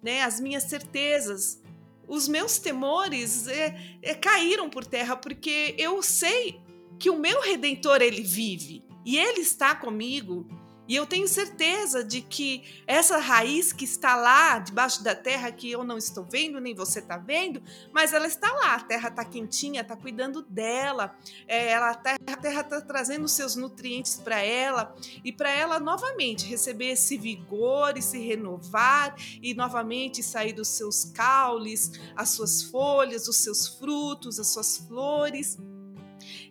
né, 0.03 0.23
as 0.23 0.41
minhas 0.41 0.65
certezas, 0.65 1.63
os 2.09 2.29
meus 2.29 2.59
temores 2.59 3.47
é, 3.47 3.99
é, 4.03 4.15
caíram 4.15 4.69
por 4.69 4.85
terra, 4.85 5.17
porque 5.17 5.75
eu 5.79 6.03
sei 6.03 6.61
que 6.99 7.09
o 7.09 7.19
meu 7.19 7.41
redentor 7.41 8.03
ele 8.03 8.23
vive. 8.23 8.85
E 9.05 9.19
ele 9.19 9.41
está 9.41 9.75
comigo 9.75 10.47
e 10.89 10.97
eu 10.97 11.07
tenho 11.07 11.29
certeza 11.29 12.03
de 12.03 12.21
que 12.21 12.83
essa 12.87 13.19
raiz 13.19 13.73
que 13.73 13.85
está 13.85 14.17
lá 14.17 14.59
debaixo 14.59 15.03
da 15.03 15.15
terra, 15.15 15.53
que 15.53 15.71
eu 15.71 15.85
não 15.85 15.97
estou 15.97 16.25
vendo, 16.25 16.61
nem 16.61 16.75
você 16.75 16.99
está 16.99 17.17
vendo, 17.17 17.63
mas 17.93 18.13
ela 18.13 18.27
está 18.27 18.53
lá. 18.53 18.75
A 18.75 18.81
terra 18.81 19.09
está 19.09 19.25
quentinha, 19.25 19.83
está 19.83 19.97
cuidando 19.97 20.43
dela. 20.43 21.17
É, 21.47 21.71
ela, 21.71 21.91
a 21.91 22.37
terra 22.37 22.61
está 22.63 22.81
trazendo 22.81 23.29
seus 23.29 23.55
nutrientes 23.55 24.17
para 24.17 24.41
ela 24.41 24.95
e 25.25 25.33
para 25.33 25.51
ela 25.51 25.79
novamente 25.79 26.47
receber 26.47 26.91
esse 26.91 27.17
vigor 27.17 27.97
e 27.97 28.03
se 28.03 28.19
renovar 28.19 29.15
e 29.41 29.55
novamente 29.55 30.23
sair 30.23 30.53
dos 30.53 30.69
seus 30.69 31.05
caules, 31.05 31.93
as 32.17 32.31
suas 32.31 32.65
folhas, 32.65 33.29
os 33.29 33.37
seus 33.37 33.69
frutos, 33.69 34.41
as 34.41 34.49
suas 34.49 34.79
flores. 34.79 35.57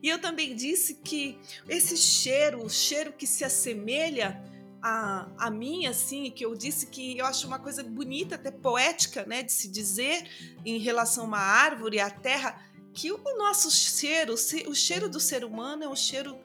E 0.01 0.09
eu 0.09 0.19
também 0.19 0.55
disse 0.55 0.95
que 0.95 1.37
esse 1.69 1.95
cheiro, 1.95 2.63
o 2.63 2.69
cheiro 2.69 3.13
que 3.13 3.27
se 3.27 3.43
assemelha 3.43 4.41
a, 4.81 5.27
a 5.37 5.51
mim, 5.51 5.85
assim, 5.85 6.31
que 6.31 6.43
eu 6.43 6.55
disse 6.55 6.87
que 6.87 7.17
eu 7.17 7.25
acho 7.25 7.45
uma 7.45 7.59
coisa 7.59 7.83
bonita, 7.83 8.35
até 8.35 8.49
poética, 8.49 9.25
né, 9.25 9.43
de 9.43 9.51
se 9.51 9.67
dizer 9.67 10.27
em 10.65 10.79
relação 10.79 11.25
a 11.25 11.27
uma 11.27 11.39
árvore, 11.39 11.99
a 11.99 12.09
terra, 12.09 12.59
que 12.93 13.11
o 13.11 13.37
nosso 13.37 13.71
cheiro, 13.71 14.33
o 14.33 14.75
cheiro 14.75 15.07
do 15.07 15.19
ser 15.19 15.45
humano 15.45 15.83
é 15.83 15.87
um 15.87 15.95
cheiro, 15.95 16.37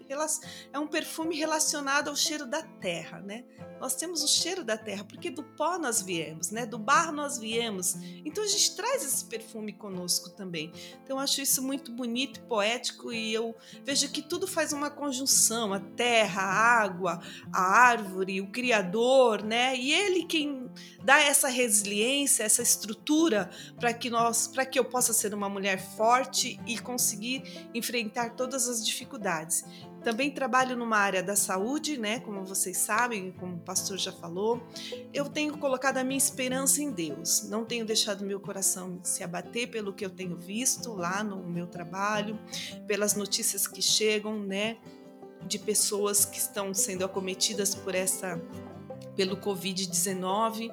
é 0.72 0.78
um 0.78 0.86
perfume 0.86 1.36
relacionado 1.36 2.08
ao 2.08 2.14
cheiro 2.14 2.46
da 2.46 2.62
terra, 2.62 3.20
né? 3.20 3.44
Nós 3.80 3.94
temos 3.94 4.22
o 4.22 4.28
cheiro 4.28 4.64
da 4.64 4.76
terra, 4.76 5.04
porque 5.04 5.30
do 5.30 5.42
pó 5.42 5.78
nós 5.78 6.02
viemos, 6.02 6.50
né? 6.50 6.64
Do 6.64 6.78
barro 6.78 7.12
nós 7.12 7.38
viemos. 7.38 7.94
Então 8.24 8.42
a 8.42 8.46
gente 8.46 8.74
traz 8.74 9.04
esse 9.04 9.24
perfume 9.24 9.72
conosco 9.72 10.30
também. 10.30 10.72
Então 11.02 11.16
eu 11.16 11.20
acho 11.22 11.40
isso 11.40 11.62
muito 11.62 11.92
bonito, 11.92 12.40
poético 12.42 13.12
e 13.12 13.32
eu 13.32 13.54
vejo 13.84 14.10
que 14.10 14.22
tudo 14.22 14.46
faz 14.46 14.72
uma 14.72 14.90
conjunção, 14.90 15.72
a 15.72 15.80
terra, 15.80 16.42
a 16.42 16.82
água, 16.82 17.20
a 17.52 17.62
árvore, 17.62 18.40
o 18.40 18.50
criador, 18.50 19.42
né? 19.42 19.76
E 19.76 19.92
ele 19.92 20.24
quem 20.24 20.70
dá 21.02 21.20
essa 21.20 21.48
resiliência, 21.48 22.44
essa 22.44 22.62
estrutura 22.62 23.50
para 23.78 23.92
que 23.92 24.10
nós, 24.10 24.46
para 24.48 24.64
que 24.64 24.78
eu 24.78 24.84
possa 24.84 25.12
ser 25.12 25.34
uma 25.34 25.48
mulher 25.48 25.78
forte 25.96 26.58
e 26.66 26.78
conseguir 26.78 27.68
enfrentar 27.74 28.34
todas 28.34 28.68
as 28.68 28.84
dificuldades. 28.84 29.64
Também 30.06 30.30
trabalho 30.30 30.76
numa 30.76 30.98
área 30.98 31.20
da 31.20 31.34
saúde, 31.34 31.98
né? 31.98 32.20
Como 32.20 32.44
vocês 32.44 32.76
sabem, 32.76 33.32
como 33.32 33.56
o 33.56 33.58
pastor 33.58 33.98
já 33.98 34.12
falou. 34.12 34.62
Eu 35.12 35.28
tenho 35.28 35.58
colocado 35.58 35.98
a 35.98 36.04
minha 36.04 36.16
esperança 36.16 36.80
em 36.80 36.92
Deus. 36.92 37.48
Não 37.48 37.64
tenho 37.64 37.84
deixado 37.84 38.24
meu 38.24 38.38
coração 38.38 39.00
se 39.02 39.24
abater 39.24 39.68
pelo 39.68 39.92
que 39.92 40.06
eu 40.06 40.10
tenho 40.10 40.36
visto 40.36 40.92
lá 40.92 41.24
no 41.24 41.42
meu 41.42 41.66
trabalho, 41.66 42.38
pelas 42.86 43.16
notícias 43.16 43.66
que 43.66 43.82
chegam, 43.82 44.38
né? 44.38 44.76
De 45.44 45.58
pessoas 45.58 46.24
que 46.24 46.38
estão 46.38 46.72
sendo 46.72 47.04
acometidas 47.04 47.74
por 47.74 47.92
essa 47.92 48.40
pelo 49.16 49.36
Covid-19. 49.36 50.72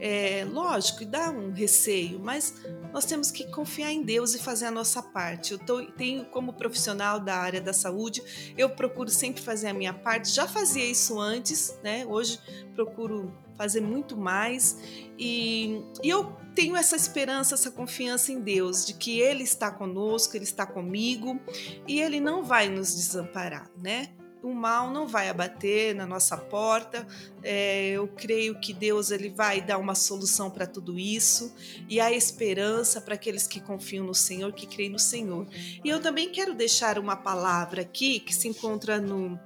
É, 0.00 0.46
lógico, 0.50 1.04
dá 1.04 1.30
um 1.30 1.52
receio, 1.52 2.18
mas 2.18 2.54
nós 2.92 3.04
temos 3.04 3.30
que 3.30 3.46
confiar 3.50 3.92
em 3.92 4.02
Deus 4.02 4.34
e 4.34 4.38
fazer 4.38 4.66
a 4.66 4.70
nossa 4.70 5.02
parte. 5.02 5.52
Eu 5.52 5.58
tô, 5.58 5.84
tenho, 5.92 6.24
como 6.24 6.52
profissional 6.52 7.20
da 7.20 7.36
área 7.36 7.60
da 7.60 7.72
saúde, 7.72 8.22
eu 8.56 8.70
procuro 8.70 9.10
sempre 9.10 9.42
fazer 9.42 9.68
a 9.68 9.74
minha 9.74 9.92
parte. 9.92 10.30
Já 10.30 10.48
fazia 10.48 10.84
isso 10.84 11.20
antes, 11.20 11.78
né? 11.82 12.06
Hoje 12.06 12.40
procuro 12.74 13.32
fazer 13.56 13.80
muito 13.80 14.16
mais 14.16 14.78
e, 15.18 15.82
e 16.02 16.08
eu 16.08 16.34
tenho 16.54 16.76
essa 16.76 16.96
esperança, 16.96 17.54
essa 17.54 17.70
confiança 17.70 18.32
em 18.32 18.40
Deus, 18.40 18.84
de 18.84 18.94
que 18.94 19.20
Ele 19.20 19.42
está 19.42 19.70
conosco, 19.70 20.36
Ele 20.36 20.44
está 20.44 20.66
comigo 20.66 21.40
e 21.86 22.00
Ele 22.00 22.20
não 22.20 22.42
vai 22.42 22.68
nos 22.68 22.94
desamparar, 22.94 23.70
né? 23.76 24.10
O 24.42 24.52
mal 24.52 24.90
não 24.90 25.06
vai 25.06 25.28
abater 25.28 25.94
na 25.94 26.04
nossa 26.04 26.36
porta. 26.36 27.06
É, 27.42 27.90
eu 27.90 28.08
creio 28.08 28.58
que 28.58 28.72
Deus 28.72 29.10
ele 29.10 29.30
vai 29.30 29.60
dar 29.60 29.78
uma 29.78 29.94
solução 29.94 30.50
para 30.50 30.66
tudo 30.66 30.98
isso 30.98 31.54
e 31.88 32.00
há 32.00 32.12
esperança 32.12 33.00
para 33.00 33.14
aqueles 33.14 33.46
que 33.46 33.60
confiam 33.60 34.04
no 34.04 34.14
Senhor, 34.14 34.52
que 34.52 34.66
creem 34.66 34.90
no 34.90 34.98
Senhor. 34.98 35.46
E 35.84 35.88
eu 35.88 36.00
também 36.00 36.30
quero 36.30 36.54
deixar 36.54 36.98
uma 36.98 37.16
palavra 37.16 37.82
aqui 37.82 38.18
que 38.18 38.34
se 38.34 38.48
encontra 38.48 39.00
no 39.00 39.38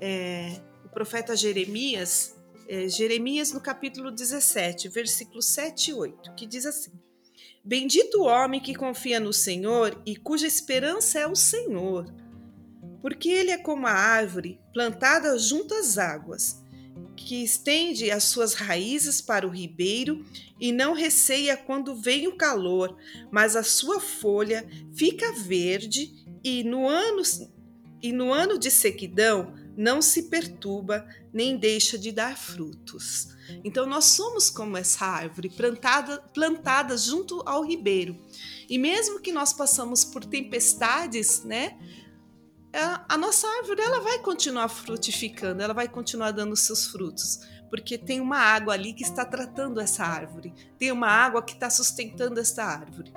é, 0.00 0.60
o 0.84 0.88
profeta 0.88 1.34
Jeremias, 1.36 2.36
é, 2.68 2.88
Jeremias 2.88 3.52
no 3.52 3.60
capítulo 3.60 4.10
17, 4.10 4.88
versículos 4.88 5.46
7 5.46 5.90
e 5.90 5.94
8, 5.94 6.34
que 6.34 6.46
diz 6.46 6.66
assim: 6.66 6.92
Bendito 7.64 8.20
o 8.20 8.26
homem 8.26 8.60
que 8.60 8.74
confia 8.74 9.18
no 9.18 9.32
Senhor 9.32 10.00
e 10.06 10.14
cuja 10.14 10.46
esperança 10.46 11.18
é 11.18 11.26
o 11.26 11.34
Senhor 11.34 12.23
porque 13.04 13.28
ele 13.28 13.50
é 13.50 13.58
como 13.58 13.86
a 13.86 13.92
árvore 13.92 14.58
plantada 14.72 15.38
junto 15.38 15.74
às 15.74 15.98
águas, 15.98 16.64
que 17.14 17.44
estende 17.44 18.10
as 18.10 18.24
suas 18.24 18.54
raízes 18.54 19.20
para 19.20 19.46
o 19.46 19.50
ribeiro 19.50 20.24
e 20.58 20.72
não 20.72 20.94
receia 20.94 21.54
quando 21.54 21.94
vem 21.94 22.26
o 22.26 22.34
calor, 22.38 22.96
mas 23.30 23.56
a 23.56 23.62
sua 23.62 24.00
folha 24.00 24.66
fica 24.94 25.32
verde 25.32 26.14
e 26.42 26.64
no 26.64 26.88
ano, 26.88 27.20
e 28.00 28.10
no 28.10 28.32
ano 28.32 28.58
de 28.58 28.70
sequidão 28.70 29.52
não 29.76 30.00
se 30.00 30.30
perturba 30.30 31.06
nem 31.30 31.58
deixa 31.58 31.98
de 31.98 32.10
dar 32.10 32.38
frutos. 32.38 33.28
Então 33.62 33.84
nós 33.84 34.06
somos 34.06 34.48
como 34.48 34.78
essa 34.78 35.04
árvore 35.04 35.50
plantada, 35.50 36.22
plantada 36.32 36.96
junto 36.96 37.42
ao 37.44 37.66
ribeiro. 37.66 38.18
E 38.66 38.78
mesmo 38.78 39.20
que 39.20 39.30
nós 39.30 39.52
passamos 39.52 40.06
por 40.06 40.24
tempestades, 40.24 41.44
né? 41.44 41.76
A 43.08 43.16
nossa 43.16 43.46
árvore 43.46 43.80
ela 43.80 44.00
vai 44.00 44.18
continuar 44.18 44.68
frutificando, 44.68 45.62
ela 45.62 45.74
vai 45.74 45.88
continuar 45.88 46.32
dando 46.32 46.56
seus 46.56 46.86
frutos, 46.86 47.40
porque 47.70 47.96
tem 47.96 48.20
uma 48.20 48.38
água 48.38 48.74
ali 48.74 48.92
que 48.92 49.04
está 49.04 49.24
tratando 49.24 49.80
essa 49.80 50.04
árvore, 50.04 50.52
tem 50.78 50.90
uma 50.90 51.08
água 51.08 51.42
que 51.42 51.52
está 51.52 51.70
sustentando 51.70 52.40
essa 52.40 52.64
árvore. 52.64 53.12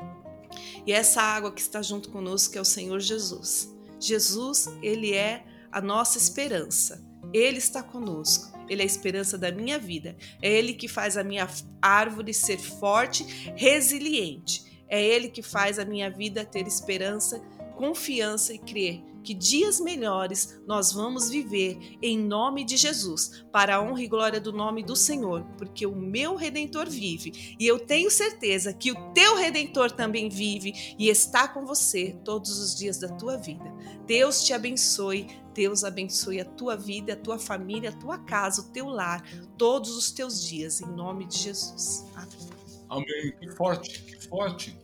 E 0.86 0.92
essa 0.92 1.22
água 1.22 1.52
que 1.52 1.62
está 1.62 1.82
junto 1.82 2.10
conosco 2.10 2.58
é 2.58 2.62
o 2.62 2.66
Senhor 2.66 3.00
Jesus. 3.00 3.76
Jesus, 4.00 4.68
ele 4.82 5.14
é 5.14 5.44
a 5.72 5.82
nossa 5.82 6.18
esperança. 6.18 7.04
Ele 7.34 7.58
está 7.58 7.84
conosco. 7.84 8.58
Ele 8.70 8.82
é 8.82 8.84
a 8.84 8.88
esperança 8.88 9.38
da 9.38 9.52
minha 9.52 9.78
vida. 9.78 10.16
É 10.42 10.52
ele 10.52 10.74
que 10.74 10.88
faz 10.88 11.18
a 11.18 11.24
minha 11.24 11.48
árvore 11.82 12.34
ser 12.34 12.58
forte, 12.58 13.24
resiliente. 13.56 14.82
É 14.88 15.04
ele 15.04 15.30
que 15.30 15.42
faz 15.42 15.78
a 15.78 15.86
minha 15.86 16.10
vida 16.10 16.46
ter 16.46 16.66
esperança, 16.66 17.40
confiança 17.76 18.54
e 18.54 18.60
crer 18.60 19.04
que 19.28 19.34
dias 19.34 19.82
melhores 19.82 20.58
nós 20.66 20.94
vamos 20.94 21.30
viver 21.30 21.98
em 22.02 22.18
nome 22.18 22.64
de 22.64 22.78
Jesus, 22.78 23.44
para 23.52 23.76
a 23.76 23.82
honra 23.82 24.02
e 24.02 24.08
glória 24.08 24.40
do 24.40 24.54
nome 24.54 24.82
do 24.82 24.96
Senhor, 24.96 25.44
porque 25.58 25.86
o 25.86 25.94
meu 25.94 26.38
redentor 26.38 26.90
vive 26.90 27.58
e 27.60 27.68
eu 27.68 27.78
tenho 27.78 28.10
certeza 28.10 28.72
que 28.72 28.90
o 28.90 29.12
teu 29.12 29.36
redentor 29.36 29.92
também 29.92 30.30
vive 30.30 30.96
e 30.98 31.10
está 31.10 31.46
com 31.46 31.66
você 31.66 32.18
todos 32.24 32.58
os 32.58 32.74
dias 32.74 33.00
da 33.00 33.10
tua 33.10 33.36
vida. 33.36 33.66
Deus 34.06 34.46
te 34.46 34.54
abençoe, 34.54 35.28
Deus 35.54 35.84
abençoe 35.84 36.40
a 36.40 36.46
tua 36.46 36.78
vida, 36.78 37.12
a 37.12 37.18
tua 37.18 37.38
família, 37.38 37.90
a 37.90 37.94
tua 37.94 38.18
casa, 38.20 38.62
o 38.62 38.72
teu 38.72 38.88
lar, 38.88 39.30
todos 39.58 39.98
os 39.98 40.10
teus 40.10 40.42
dias, 40.42 40.80
em 40.80 40.88
nome 40.88 41.26
de 41.26 41.38
Jesus. 41.38 42.06
Amém. 42.16 42.48
Amém. 42.90 43.34
Que 43.42 43.52
forte, 43.52 44.04
que 44.04 44.26
forte, 44.26 44.78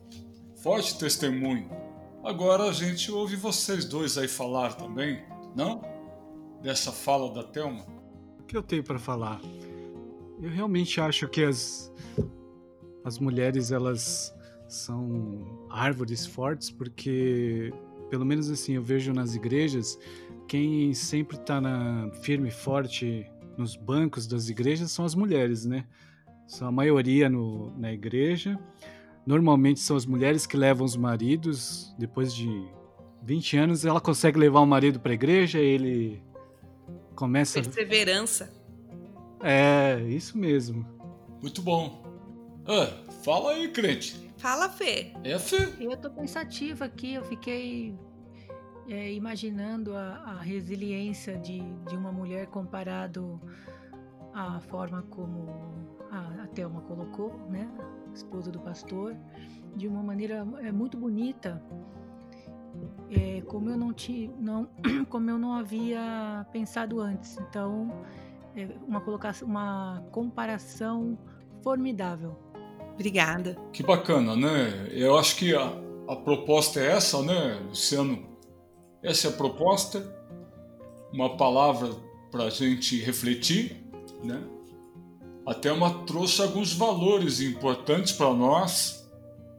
forte 0.57 0.97
testemunho. 0.97 1.82
Agora 2.23 2.63
a 2.63 2.71
gente 2.71 3.11
ouve 3.11 3.35
vocês 3.35 3.83
dois 3.83 4.17
aí 4.17 4.29
falar 4.29 4.73
também, 4.73 5.21
não? 5.53 5.81
Dessa 6.61 6.89
fala 6.89 7.33
da 7.33 7.43
Thelma. 7.43 7.85
O 8.39 8.43
que 8.43 8.55
eu 8.55 8.63
tenho 8.63 8.81
para 8.81 8.97
falar? 8.97 9.41
Eu 10.41 10.49
realmente 10.49 11.01
acho 11.01 11.27
que 11.27 11.43
as, 11.43 11.91
as 13.03 13.19
mulheres 13.19 13.73
elas 13.73 14.33
são 14.69 15.67
árvores 15.69 16.25
fortes 16.25 16.69
porque, 16.69 17.73
pelo 18.09 18.25
menos 18.25 18.49
assim, 18.49 18.75
eu 18.75 18.81
vejo 18.81 19.11
nas 19.11 19.35
igrejas 19.35 19.99
quem 20.47 20.93
sempre 20.93 21.35
está 21.35 21.61
firme 22.21 22.47
e 22.47 22.51
forte 22.51 23.29
nos 23.57 23.75
bancos 23.75 24.27
das 24.27 24.47
igrejas 24.47 24.91
são 24.91 25.03
as 25.03 25.13
mulheres, 25.13 25.65
né? 25.65 25.85
São 26.47 26.69
a 26.69 26.71
maioria 26.71 27.29
no, 27.29 27.77
na 27.77 27.91
igreja. 27.91 28.57
Normalmente 29.25 29.79
são 29.79 29.95
as 29.95 30.05
mulheres 30.05 30.45
que 30.45 30.57
levam 30.57 30.85
os 30.85 30.95
maridos. 30.95 31.93
Depois 31.97 32.33
de 32.33 32.49
20 33.23 33.57
anos, 33.57 33.85
ela 33.85 34.01
consegue 34.01 34.37
levar 34.37 34.59
o 34.59 34.65
marido 34.65 34.99
para 34.99 35.11
a 35.11 35.15
igreja, 35.15 35.59
ele 35.59 36.21
começa. 37.15 37.61
Perseverança. 37.61 38.53
É, 39.41 40.01
isso 40.07 40.37
mesmo. 40.37 40.85
Muito 41.41 41.61
bom. 41.61 42.03
Ah, 42.65 43.03
fala 43.23 43.51
aí, 43.51 43.69
crente. 43.69 44.31
Fala, 44.37 44.69
Fê. 44.69 45.13
É, 45.23 45.37
Fê. 45.39 45.69
Eu 45.79 45.95
tô 45.97 46.09
pensativa 46.09 46.85
aqui, 46.85 47.13
eu 47.13 47.23
fiquei 47.23 47.97
é, 48.89 49.13
imaginando 49.13 49.95
a, 49.95 50.15
a 50.25 50.41
resiliência 50.41 51.37
de, 51.37 51.61
de 51.87 51.95
uma 51.95 52.11
mulher 52.11 52.47
comparado 52.47 53.39
à 54.33 54.59
forma 54.59 55.01
como 55.03 55.49
a, 56.11 56.43
a 56.43 56.47
Thelma 56.47 56.81
colocou, 56.81 57.37
né? 57.49 57.69
Esposa 58.13 58.51
do 58.51 58.59
pastor, 58.59 59.15
de 59.75 59.87
uma 59.87 60.03
maneira 60.03 60.47
é, 60.61 60.71
muito 60.71 60.97
bonita, 60.97 61.61
é, 63.09 63.41
como 63.41 63.69
eu 63.69 63.77
não 63.77 63.93
tinha, 63.93 64.31
não, 64.39 64.67
como 65.09 65.29
eu 65.29 65.37
não 65.37 65.53
havia 65.53 66.45
pensado 66.51 66.99
antes. 66.99 67.37
Então, 67.37 67.91
é 68.55 68.67
uma 68.87 69.01
colocação, 69.01 69.47
uma 69.47 70.03
comparação 70.11 71.17
formidável. 71.61 72.37
Obrigada. 72.93 73.57
Que 73.71 73.81
bacana, 73.81 74.35
né? 74.35 74.87
Eu 74.91 75.17
acho 75.17 75.35
que 75.35 75.55
a, 75.55 75.73
a 76.07 76.15
proposta 76.15 76.79
é 76.79 76.91
essa, 76.91 77.21
né, 77.23 77.59
Luciano? 77.67 78.33
Essa 79.01 79.27
é 79.27 79.29
a 79.31 79.33
proposta, 79.33 80.15
uma 81.11 81.35
palavra 81.35 81.89
para 82.31 82.45
a 82.45 82.49
gente 82.49 82.99
refletir, 83.01 83.83
né? 84.23 84.41
Até 85.45 85.71
uma 85.71 86.05
trouxe 86.05 86.41
alguns 86.41 86.73
valores 86.73 87.41
importantes 87.41 88.13
para 88.13 88.33
nós, 88.33 89.09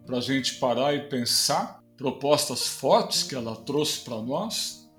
para 0.07 0.19
a 0.19 0.21
gente 0.21 0.55
parar 0.55 0.95
e 0.95 1.09
pensar, 1.09 1.83
propostas 1.97 2.67
fortes 2.67 3.23
que 3.23 3.35
ela 3.35 3.55
trouxe 3.55 4.01
para 4.01 4.21
nós, 4.21 4.91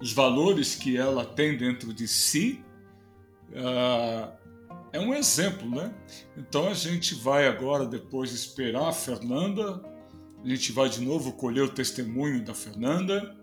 os 0.00 0.12
valores 0.12 0.74
que 0.74 0.96
ela 0.96 1.24
tem 1.24 1.56
dentro 1.56 1.92
de 1.92 2.06
si. 2.06 2.64
Uh, 3.50 4.30
é 4.92 5.00
um 5.00 5.12
exemplo, 5.12 5.68
né? 5.68 5.92
Então 6.36 6.68
a 6.68 6.74
gente 6.74 7.16
vai 7.16 7.48
agora, 7.48 7.84
depois 7.84 8.32
esperar 8.32 8.88
a 8.88 8.92
Fernanda, 8.92 9.82
a 10.44 10.48
gente 10.48 10.70
vai 10.70 10.88
de 10.88 11.00
novo 11.00 11.32
colher 11.32 11.64
o 11.64 11.68
testemunho 11.68 12.44
da 12.44 12.54
Fernanda. 12.54 13.34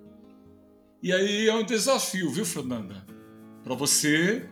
E 1.03 1.11
aí 1.11 1.49
é 1.49 1.53
um 1.53 1.63
desafio, 1.63 2.29
viu, 2.31 2.45
Fernanda? 2.45 3.05
Para 3.63 3.75
você 3.75 4.49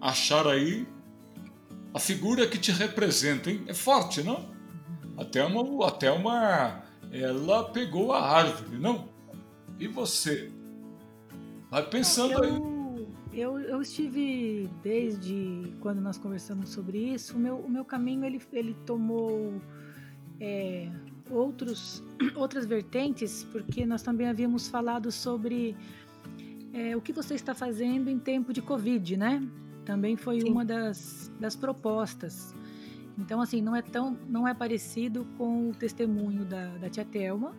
achar 0.00 0.46
aí 0.46 0.86
a 1.94 2.00
figura 2.00 2.46
que 2.46 2.58
te 2.58 2.72
representa, 2.72 3.50
hein? 3.50 3.62
É 3.68 3.72
forte, 3.72 4.22
não? 4.22 4.52
Até 5.16 5.44
uma, 5.44 5.86
até 5.86 6.10
uma, 6.10 6.82
ela 7.12 7.70
pegou 7.70 8.12
a 8.12 8.20
árvore, 8.20 8.76
não? 8.76 9.08
E 9.78 9.86
você? 9.86 10.50
Vai 11.70 11.88
pensando 11.88 12.32
eu, 12.32 12.42
aí. 12.42 12.74
Eu, 13.32 13.60
eu 13.60 13.80
estive 13.80 14.68
desde 14.82 15.72
quando 15.80 16.00
nós 16.00 16.18
conversamos 16.18 16.70
sobre 16.70 16.98
isso. 16.98 17.36
O 17.36 17.38
meu, 17.38 17.56
o 17.58 17.70
meu 17.70 17.84
caminho 17.84 18.24
ele, 18.24 18.42
ele 18.52 18.74
tomou 18.84 19.60
é, 20.40 20.90
outros, 21.30 22.02
outras 22.34 22.66
vertentes, 22.66 23.44
porque 23.52 23.86
nós 23.86 24.02
também 24.02 24.28
havíamos 24.28 24.66
falado 24.66 25.12
sobre 25.12 25.76
é, 26.72 26.96
o 26.96 27.00
que 27.00 27.12
você 27.12 27.34
está 27.34 27.54
fazendo 27.54 28.10
em 28.10 28.18
tempo 28.18 28.52
de 28.52 28.60
Covid, 28.60 29.16
né? 29.16 29.40
Também 29.84 30.16
foi 30.16 30.40
Sim. 30.40 30.50
uma 30.50 30.64
das, 30.64 31.30
das 31.38 31.54
propostas. 31.54 32.54
Então, 33.18 33.40
assim, 33.40 33.62
não 33.62 33.76
é 33.76 33.82
tão, 33.82 34.18
não 34.28 34.46
é 34.46 34.54
parecido 34.54 35.26
com 35.38 35.70
o 35.70 35.74
testemunho 35.74 36.44
da, 36.44 36.66
da 36.78 36.90
tia 36.90 37.04
Thelma. 37.04 37.54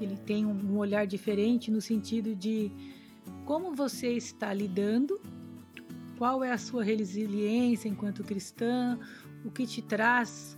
Ele 0.00 0.16
tem 0.16 0.46
um, 0.46 0.52
um 0.72 0.78
olhar 0.78 1.06
diferente 1.06 1.70
no 1.70 1.80
sentido 1.80 2.34
de 2.34 2.72
como 3.44 3.74
você 3.74 4.12
está 4.12 4.52
lidando, 4.52 5.20
qual 6.16 6.42
é 6.42 6.50
a 6.50 6.58
sua 6.58 6.82
resiliência 6.82 7.88
enquanto 7.88 8.24
cristã, 8.24 8.98
o 9.44 9.50
que 9.50 9.66
te 9.66 9.80
traz 9.80 10.56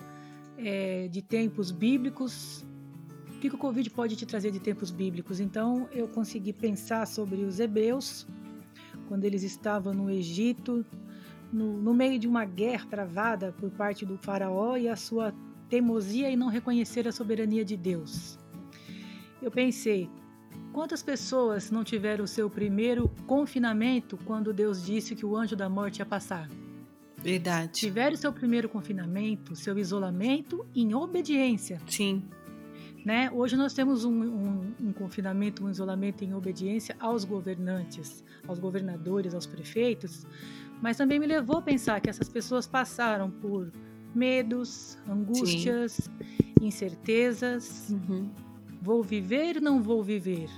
é, 0.57 1.09
de 1.09 1.23
tempos 1.23 1.71
bíblicos, 1.71 2.65
o 3.29 3.39
que 3.41 3.49
o 3.49 3.59
Covid 3.59 3.89
pode 3.91 4.17
te 4.17 4.27
trazer 4.27 4.51
de 4.51 4.61
tempos 4.61 4.91
bíblicos. 4.91 5.41
Então, 5.41 5.89
eu 5.93 6.09
consegui 6.09 6.53
pensar 6.53 7.07
sobre 7.07 7.43
os 7.43 7.61
hebreus, 7.61 8.27
quando 9.11 9.25
eles 9.25 9.43
estavam 9.43 9.93
no 9.93 10.09
Egito, 10.09 10.87
no, 11.53 11.83
no 11.83 11.93
meio 11.93 12.17
de 12.17 12.29
uma 12.29 12.45
guerra 12.45 12.87
travada 12.89 13.53
por 13.59 13.69
parte 13.69 14.07
do 14.07 14.17
faraó 14.17 14.77
e 14.77 14.89
a 14.89 14.95
sua 14.95 15.35
teimosia 15.69 16.31
em 16.31 16.37
não 16.37 16.47
reconhecer 16.47 17.09
a 17.09 17.13
soberania 17.13 17.65
de 17.65 17.77
Deus. 17.77 18.39
Eu 19.43 19.51
pensei, 19.51 20.09
quantas 20.73 21.03
pessoas 21.03 21.73
não 21.73 21.83
tiveram 21.83 22.25
o 22.25 22.29
seu 22.29 22.49
primeiro 22.49 23.09
confinamento 23.27 24.17
quando 24.25 24.53
Deus 24.53 24.81
disse 24.81 25.17
que 25.17 25.27
o 25.27 25.37
anjo 25.37 25.57
da 25.57 25.69
morte 25.69 25.99
ia 25.99 26.07
passar? 26.07 26.49
Verdade. 27.19 27.73
Tiveram 27.73 28.17
seu 28.17 28.33
primeiro 28.33 28.69
confinamento, 28.69 29.57
seu 29.57 29.77
isolamento 29.77 30.65
em 30.73 30.95
obediência. 30.95 31.81
Sim. 31.89 32.23
Né? 33.05 33.31
Hoje 33.33 33.57
nós 33.57 33.73
temos 33.73 34.05
um, 34.05 34.23
um, 34.23 34.75
um, 34.81 34.93
confinamento, 34.93 35.65
um 35.65 35.71
isolamento 35.71 36.23
em 36.23 36.35
obediência 36.35 36.95
aos 37.01 37.25
governantes, 37.25 38.23
aos 38.47 38.59
governadores, 38.59 39.35
aos 39.35 39.47
prefeitos, 39.47 40.27
mas 40.83 40.97
também 40.97 41.19
me 41.19 41.27
levou 41.27 41.59
a 41.59 41.63
pensar 41.63 42.01
que 42.01 42.11
essas 42.11 42.29
pessoas 42.29 42.67
passaram 42.67 43.31
por 43.31 43.71
medos, 44.15 44.99
angústias, 45.09 45.93
Sim. 45.93 46.67
incertezas. 46.67 47.89
Uhum. 47.91 48.31
Vou 48.83 49.03
viver, 49.03 49.61
não 49.61 49.83
vou 49.83 50.03
viver. 50.03 50.49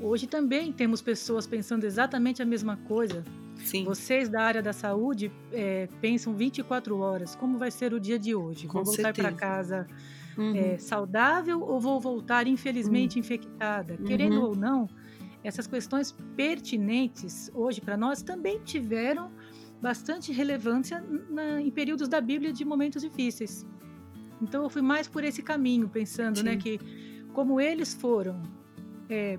Hoje 0.00 0.26
também 0.26 0.72
temos 0.72 1.02
pessoas 1.02 1.46
pensando 1.46 1.84
exatamente 1.84 2.42
a 2.42 2.44
mesma 2.44 2.76
coisa. 2.88 3.22
Sim. 3.56 3.84
Vocês 3.84 4.28
da 4.28 4.42
área 4.42 4.62
da 4.62 4.72
saúde 4.72 5.30
é, 5.52 5.88
pensam 6.00 6.34
24 6.34 6.98
horas. 6.98 7.34
Como 7.34 7.58
vai 7.58 7.70
ser 7.70 7.92
o 7.92 8.00
dia 8.00 8.18
de 8.18 8.34
hoje? 8.34 8.66
Com 8.66 8.82
vou 8.82 8.84
voltar 8.84 9.12
para 9.12 9.32
casa 9.32 9.86
uhum. 10.36 10.54
é, 10.54 10.78
saudável 10.78 11.60
ou 11.60 11.80
vou 11.80 12.00
voltar 12.00 12.46
infelizmente 12.46 13.14
uhum. 13.14 13.20
infectada? 13.20 13.96
Querendo 13.98 14.36
uhum. 14.36 14.48
ou 14.48 14.56
não, 14.56 14.88
essas 15.44 15.66
questões 15.66 16.12
pertinentes 16.36 17.50
hoje 17.54 17.80
para 17.80 17.96
nós 17.96 18.22
também 18.22 18.60
tiveram 18.60 19.30
bastante 19.80 20.32
relevância 20.32 21.04
na, 21.28 21.60
em 21.60 21.70
períodos 21.70 22.08
da 22.08 22.20
Bíblia 22.20 22.52
de 22.52 22.64
momentos 22.64 23.02
difíceis. 23.02 23.66
Então 24.40 24.62
eu 24.62 24.70
fui 24.70 24.82
mais 24.82 25.08
por 25.08 25.24
esse 25.24 25.42
caminho, 25.42 25.88
pensando, 25.88 26.42
né, 26.42 26.56
que 26.56 26.78
como 27.32 27.60
eles 27.60 27.94
foram 27.94 28.42
é, 29.08 29.38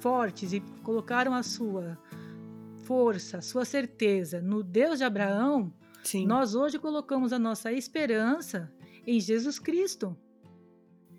fortes 0.00 0.52
e 0.52 0.60
colocaram 0.82 1.34
a 1.34 1.42
sua 1.42 1.98
força, 2.84 3.38
a 3.38 3.42
sua 3.42 3.64
certeza 3.64 4.40
no 4.40 4.62
Deus 4.62 4.98
de 4.98 5.04
Abraão, 5.04 5.72
Sim. 6.02 6.26
nós 6.26 6.54
hoje 6.54 6.78
colocamos 6.78 7.32
a 7.32 7.38
nossa 7.38 7.72
esperança 7.72 8.72
em 9.06 9.18
Jesus 9.20 9.58
Cristo. 9.58 10.16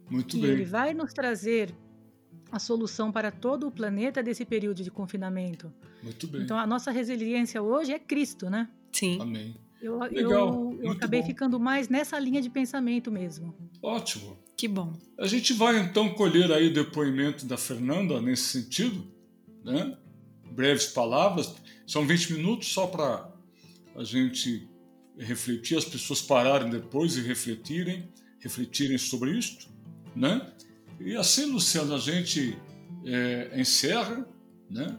Muito 0.10 0.38
e 0.38 0.42
bem. 0.42 0.52
ele 0.52 0.66
vai 0.66 0.94
nos 0.94 1.14
trazer 1.14 1.74
a 2.52 2.60
solução 2.60 3.12
para 3.12 3.32
todo 3.32 3.68
o 3.68 3.72
planeta 3.72 4.22
desse 4.22 4.46
período 4.46 4.84
de 4.84 4.92
confinamento. 4.92 5.74
Muito 6.02 6.28
bem. 6.28 6.42
Então 6.42 6.58
a 6.58 6.68
nossa 6.68 6.92
resiliência 6.92 7.62
hoje 7.62 7.92
é 7.92 8.00
Cristo, 8.00 8.50
né? 8.50 8.70
Sim. 8.92 9.20
Amém. 9.22 9.56
Eu, 9.82 10.00
Legal. 10.00 10.74
eu, 10.74 10.80
eu 10.84 10.92
acabei 10.92 11.22
bom. 11.22 11.28
ficando 11.28 11.60
mais 11.60 11.90
nessa 11.90 12.18
linha 12.18 12.42
de 12.42 12.50
pensamento 12.50 13.12
mesmo. 13.12 13.54
Ótimo. 13.82 14.38
Que 14.56 14.68
bom. 14.68 14.94
A 15.20 15.28
gente 15.28 15.54
vai 15.54 15.80
então 15.80 16.14
colher 16.14 16.52
aí 16.52 16.68
o 16.68 16.74
depoimento 16.74 17.46
da 17.46 17.58
Fernanda 17.58 18.22
nesse 18.22 18.62
sentido, 18.62 19.06
né? 19.64 19.98
Breves 20.50 20.88
palavras, 20.88 21.54
são 21.86 22.08
20 22.08 22.34
minutos 22.34 22.70
só 22.70 22.88
para 22.88 23.30
a 23.96 24.04
gente 24.04 24.68
refletir, 25.18 25.78
as 25.78 25.86
pessoas 25.86 26.22
pararem 26.22 26.70
depois 26.70 27.18
e 27.18 27.22
refletirem, 27.22 28.10
refletirem 28.40 28.98
sobre 28.98 29.38
isto, 29.38 29.68
né? 30.16 30.52
E 31.00 31.16
assim, 31.16 31.46
Luciano, 31.52 31.94
a 31.94 32.00
gente 32.00 32.58
é, 33.06 33.60
encerra, 33.60 34.26
né? 34.70 34.98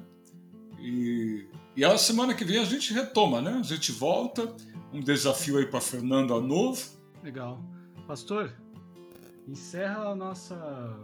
E, 0.79 1.46
e 1.74 1.85
a 1.85 1.96
semana 1.96 2.35
que 2.35 2.44
vem 2.44 2.59
a 2.59 2.64
gente 2.64 2.92
retoma, 2.92 3.40
né? 3.40 3.52
A 3.59 3.62
gente 3.62 3.92
volta, 3.92 4.55
um 4.92 5.00
desafio 5.00 5.59
aí 5.59 5.66
para 5.66 5.81
Fernanda 5.81 6.38
novo. 6.40 6.83
Legal. 7.22 7.61
Pastor, 8.07 8.52
encerra 9.48 10.11
a 10.11 10.14
nossa 10.14 10.96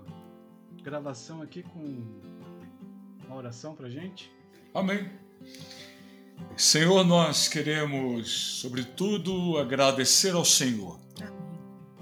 gravação 0.83 1.43
aqui 1.43 1.63
com 1.63 2.05
uma 3.27 3.37
oração 3.37 3.75
para 3.75 3.89
gente. 3.89 4.31
Amém. 4.75 5.11
Senhor, 6.57 7.05
nós 7.05 7.49
queremos, 7.49 8.61
sobretudo, 8.61 9.59
agradecer 9.59 10.35
ao 10.35 10.45
Senhor 10.45 10.99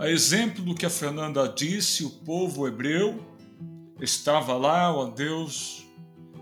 a 0.01 0.09
exemplo 0.09 0.65
do 0.65 0.75
que 0.75 0.87
a 0.87 0.91
Fernanda 0.91 1.47
disse, 1.47 2.07
o 2.07 2.09
povo 2.09 2.67
hebreu 2.67 3.23
estava 4.01 4.57
lá, 4.57 4.91
ó 4.91 5.05
Deus, 5.11 5.87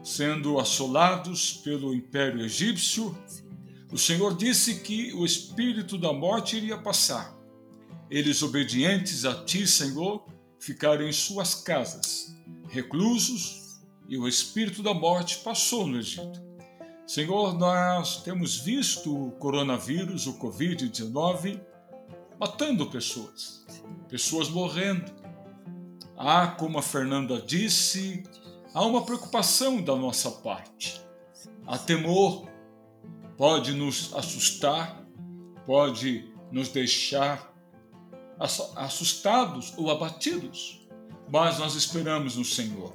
sendo 0.05 0.61
assolados 0.61 1.55
pelo 1.55 1.92
império 1.92 2.40
egípcio. 2.40 3.18
O 3.90 3.99
Senhor 3.99 4.37
disse 4.37 4.77
que 4.77 5.12
o 5.12 5.25
espírito 5.25 5.99
da 5.99 6.12
morte 6.12 6.57
iria 6.57 6.79
passar. 6.79 7.37
Eles, 8.09 8.44
obedientes 8.44 9.25
a 9.25 9.44
ti, 9.44 9.66
Senhor, 9.66 10.25
ficaram 10.61 11.09
em 11.09 11.12
suas 11.12 11.57
casas, 11.57 12.33
reclusos, 12.68 13.81
e 14.09 14.16
o 14.16 14.29
espírito 14.29 14.85
da 14.85 14.94
morte 14.94 15.38
passou 15.38 15.85
no 15.85 15.99
Egito. 15.99 16.40
Senhor, 17.09 17.59
nós 17.59 18.23
temos 18.23 18.57
visto 18.57 19.12
o 19.12 19.33
coronavírus, 19.33 20.29
o 20.29 20.38
Covid-19, 20.38 21.61
matando 22.38 22.87
pessoas, 22.87 23.64
pessoas 24.09 24.48
morrendo. 24.48 25.12
Há, 26.16 26.48
como 26.48 26.79
a 26.79 26.83
Fernanda 26.83 27.40
disse, 27.40 28.24
há 28.74 28.85
uma 28.85 29.05
preocupação 29.05 29.83
da 29.83 29.94
nossa 29.94 30.31
parte. 30.31 31.01
Há 31.66 31.79
temor, 31.79 32.48
pode 33.37 33.72
nos 33.72 34.12
assustar, 34.14 35.05
pode 35.64 36.33
nos 36.51 36.68
deixar 36.68 37.55
assustados 38.77 39.74
ou 39.77 39.90
abatidos, 39.90 40.87
mas 41.31 41.59
nós 41.59 41.74
esperamos 41.74 42.37
no 42.37 42.44
Senhor. 42.44 42.94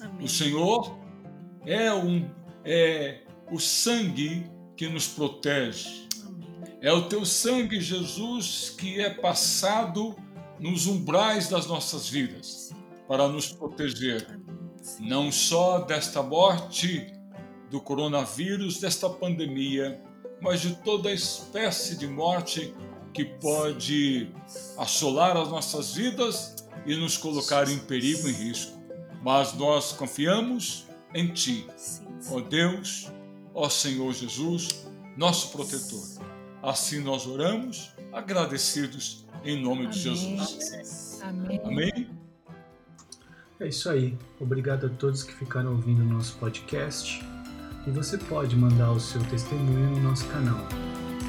Amém. 0.00 0.24
O 0.24 0.28
Senhor 0.28 0.98
é, 1.64 1.92
um, 1.92 2.28
é 2.64 3.22
o 3.50 3.58
sangue 3.58 4.46
que 4.76 4.88
nos 4.88 5.06
protege. 5.08 6.08
É 6.82 6.92
o 6.92 7.02
teu 7.02 7.24
sangue, 7.24 7.80
Jesus, 7.80 8.74
que 8.76 9.00
é 9.00 9.08
passado 9.08 10.16
nos 10.58 10.88
umbrais 10.88 11.48
das 11.48 11.64
nossas 11.64 12.08
vidas 12.08 12.72
para 13.06 13.28
nos 13.28 13.52
proteger, 13.52 14.40
não 14.98 15.30
só 15.30 15.78
desta 15.78 16.24
morte 16.24 17.06
do 17.70 17.80
coronavírus, 17.80 18.80
desta 18.80 19.08
pandemia, 19.08 20.02
mas 20.40 20.60
de 20.60 20.74
toda 20.74 21.12
espécie 21.12 21.96
de 21.96 22.08
morte 22.08 22.74
que 23.14 23.26
pode 23.26 24.32
assolar 24.76 25.36
as 25.36 25.48
nossas 25.50 25.94
vidas 25.94 26.56
e 26.84 26.96
nos 26.96 27.16
colocar 27.16 27.68
em 27.70 27.78
perigo 27.78 28.28
e 28.28 28.32
risco. 28.32 28.76
Mas 29.22 29.52
nós 29.52 29.92
confiamos 29.92 30.88
em 31.14 31.32
Ti, 31.32 31.64
ó 32.28 32.40
Deus, 32.40 33.08
ó 33.54 33.68
Senhor 33.68 34.12
Jesus, 34.12 34.84
nosso 35.16 35.52
protetor. 35.52 36.31
Assim 36.62 37.00
nós 37.00 37.26
oramos, 37.26 37.92
agradecidos 38.12 39.26
em 39.44 39.60
nome 39.60 39.80
Amém. 39.80 39.90
de 39.90 39.98
Jesus. 39.98 41.20
Amém. 41.22 41.60
Amém. 41.64 42.10
É 43.58 43.68
isso 43.68 43.90
aí. 43.90 44.16
Obrigado 44.40 44.86
a 44.86 44.90
todos 44.90 45.22
que 45.22 45.32
ficaram 45.32 45.72
ouvindo 45.72 46.02
o 46.02 46.04
nosso 46.04 46.36
podcast. 46.36 47.24
E 47.86 47.90
você 47.90 48.16
pode 48.16 48.56
mandar 48.56 48.92
o 48.92 49.00
seu 49.00 49.20
testemunho 49.24 49.90
no 49.90 50.10
nosso 50.10 50.26
canal 50.28 50.66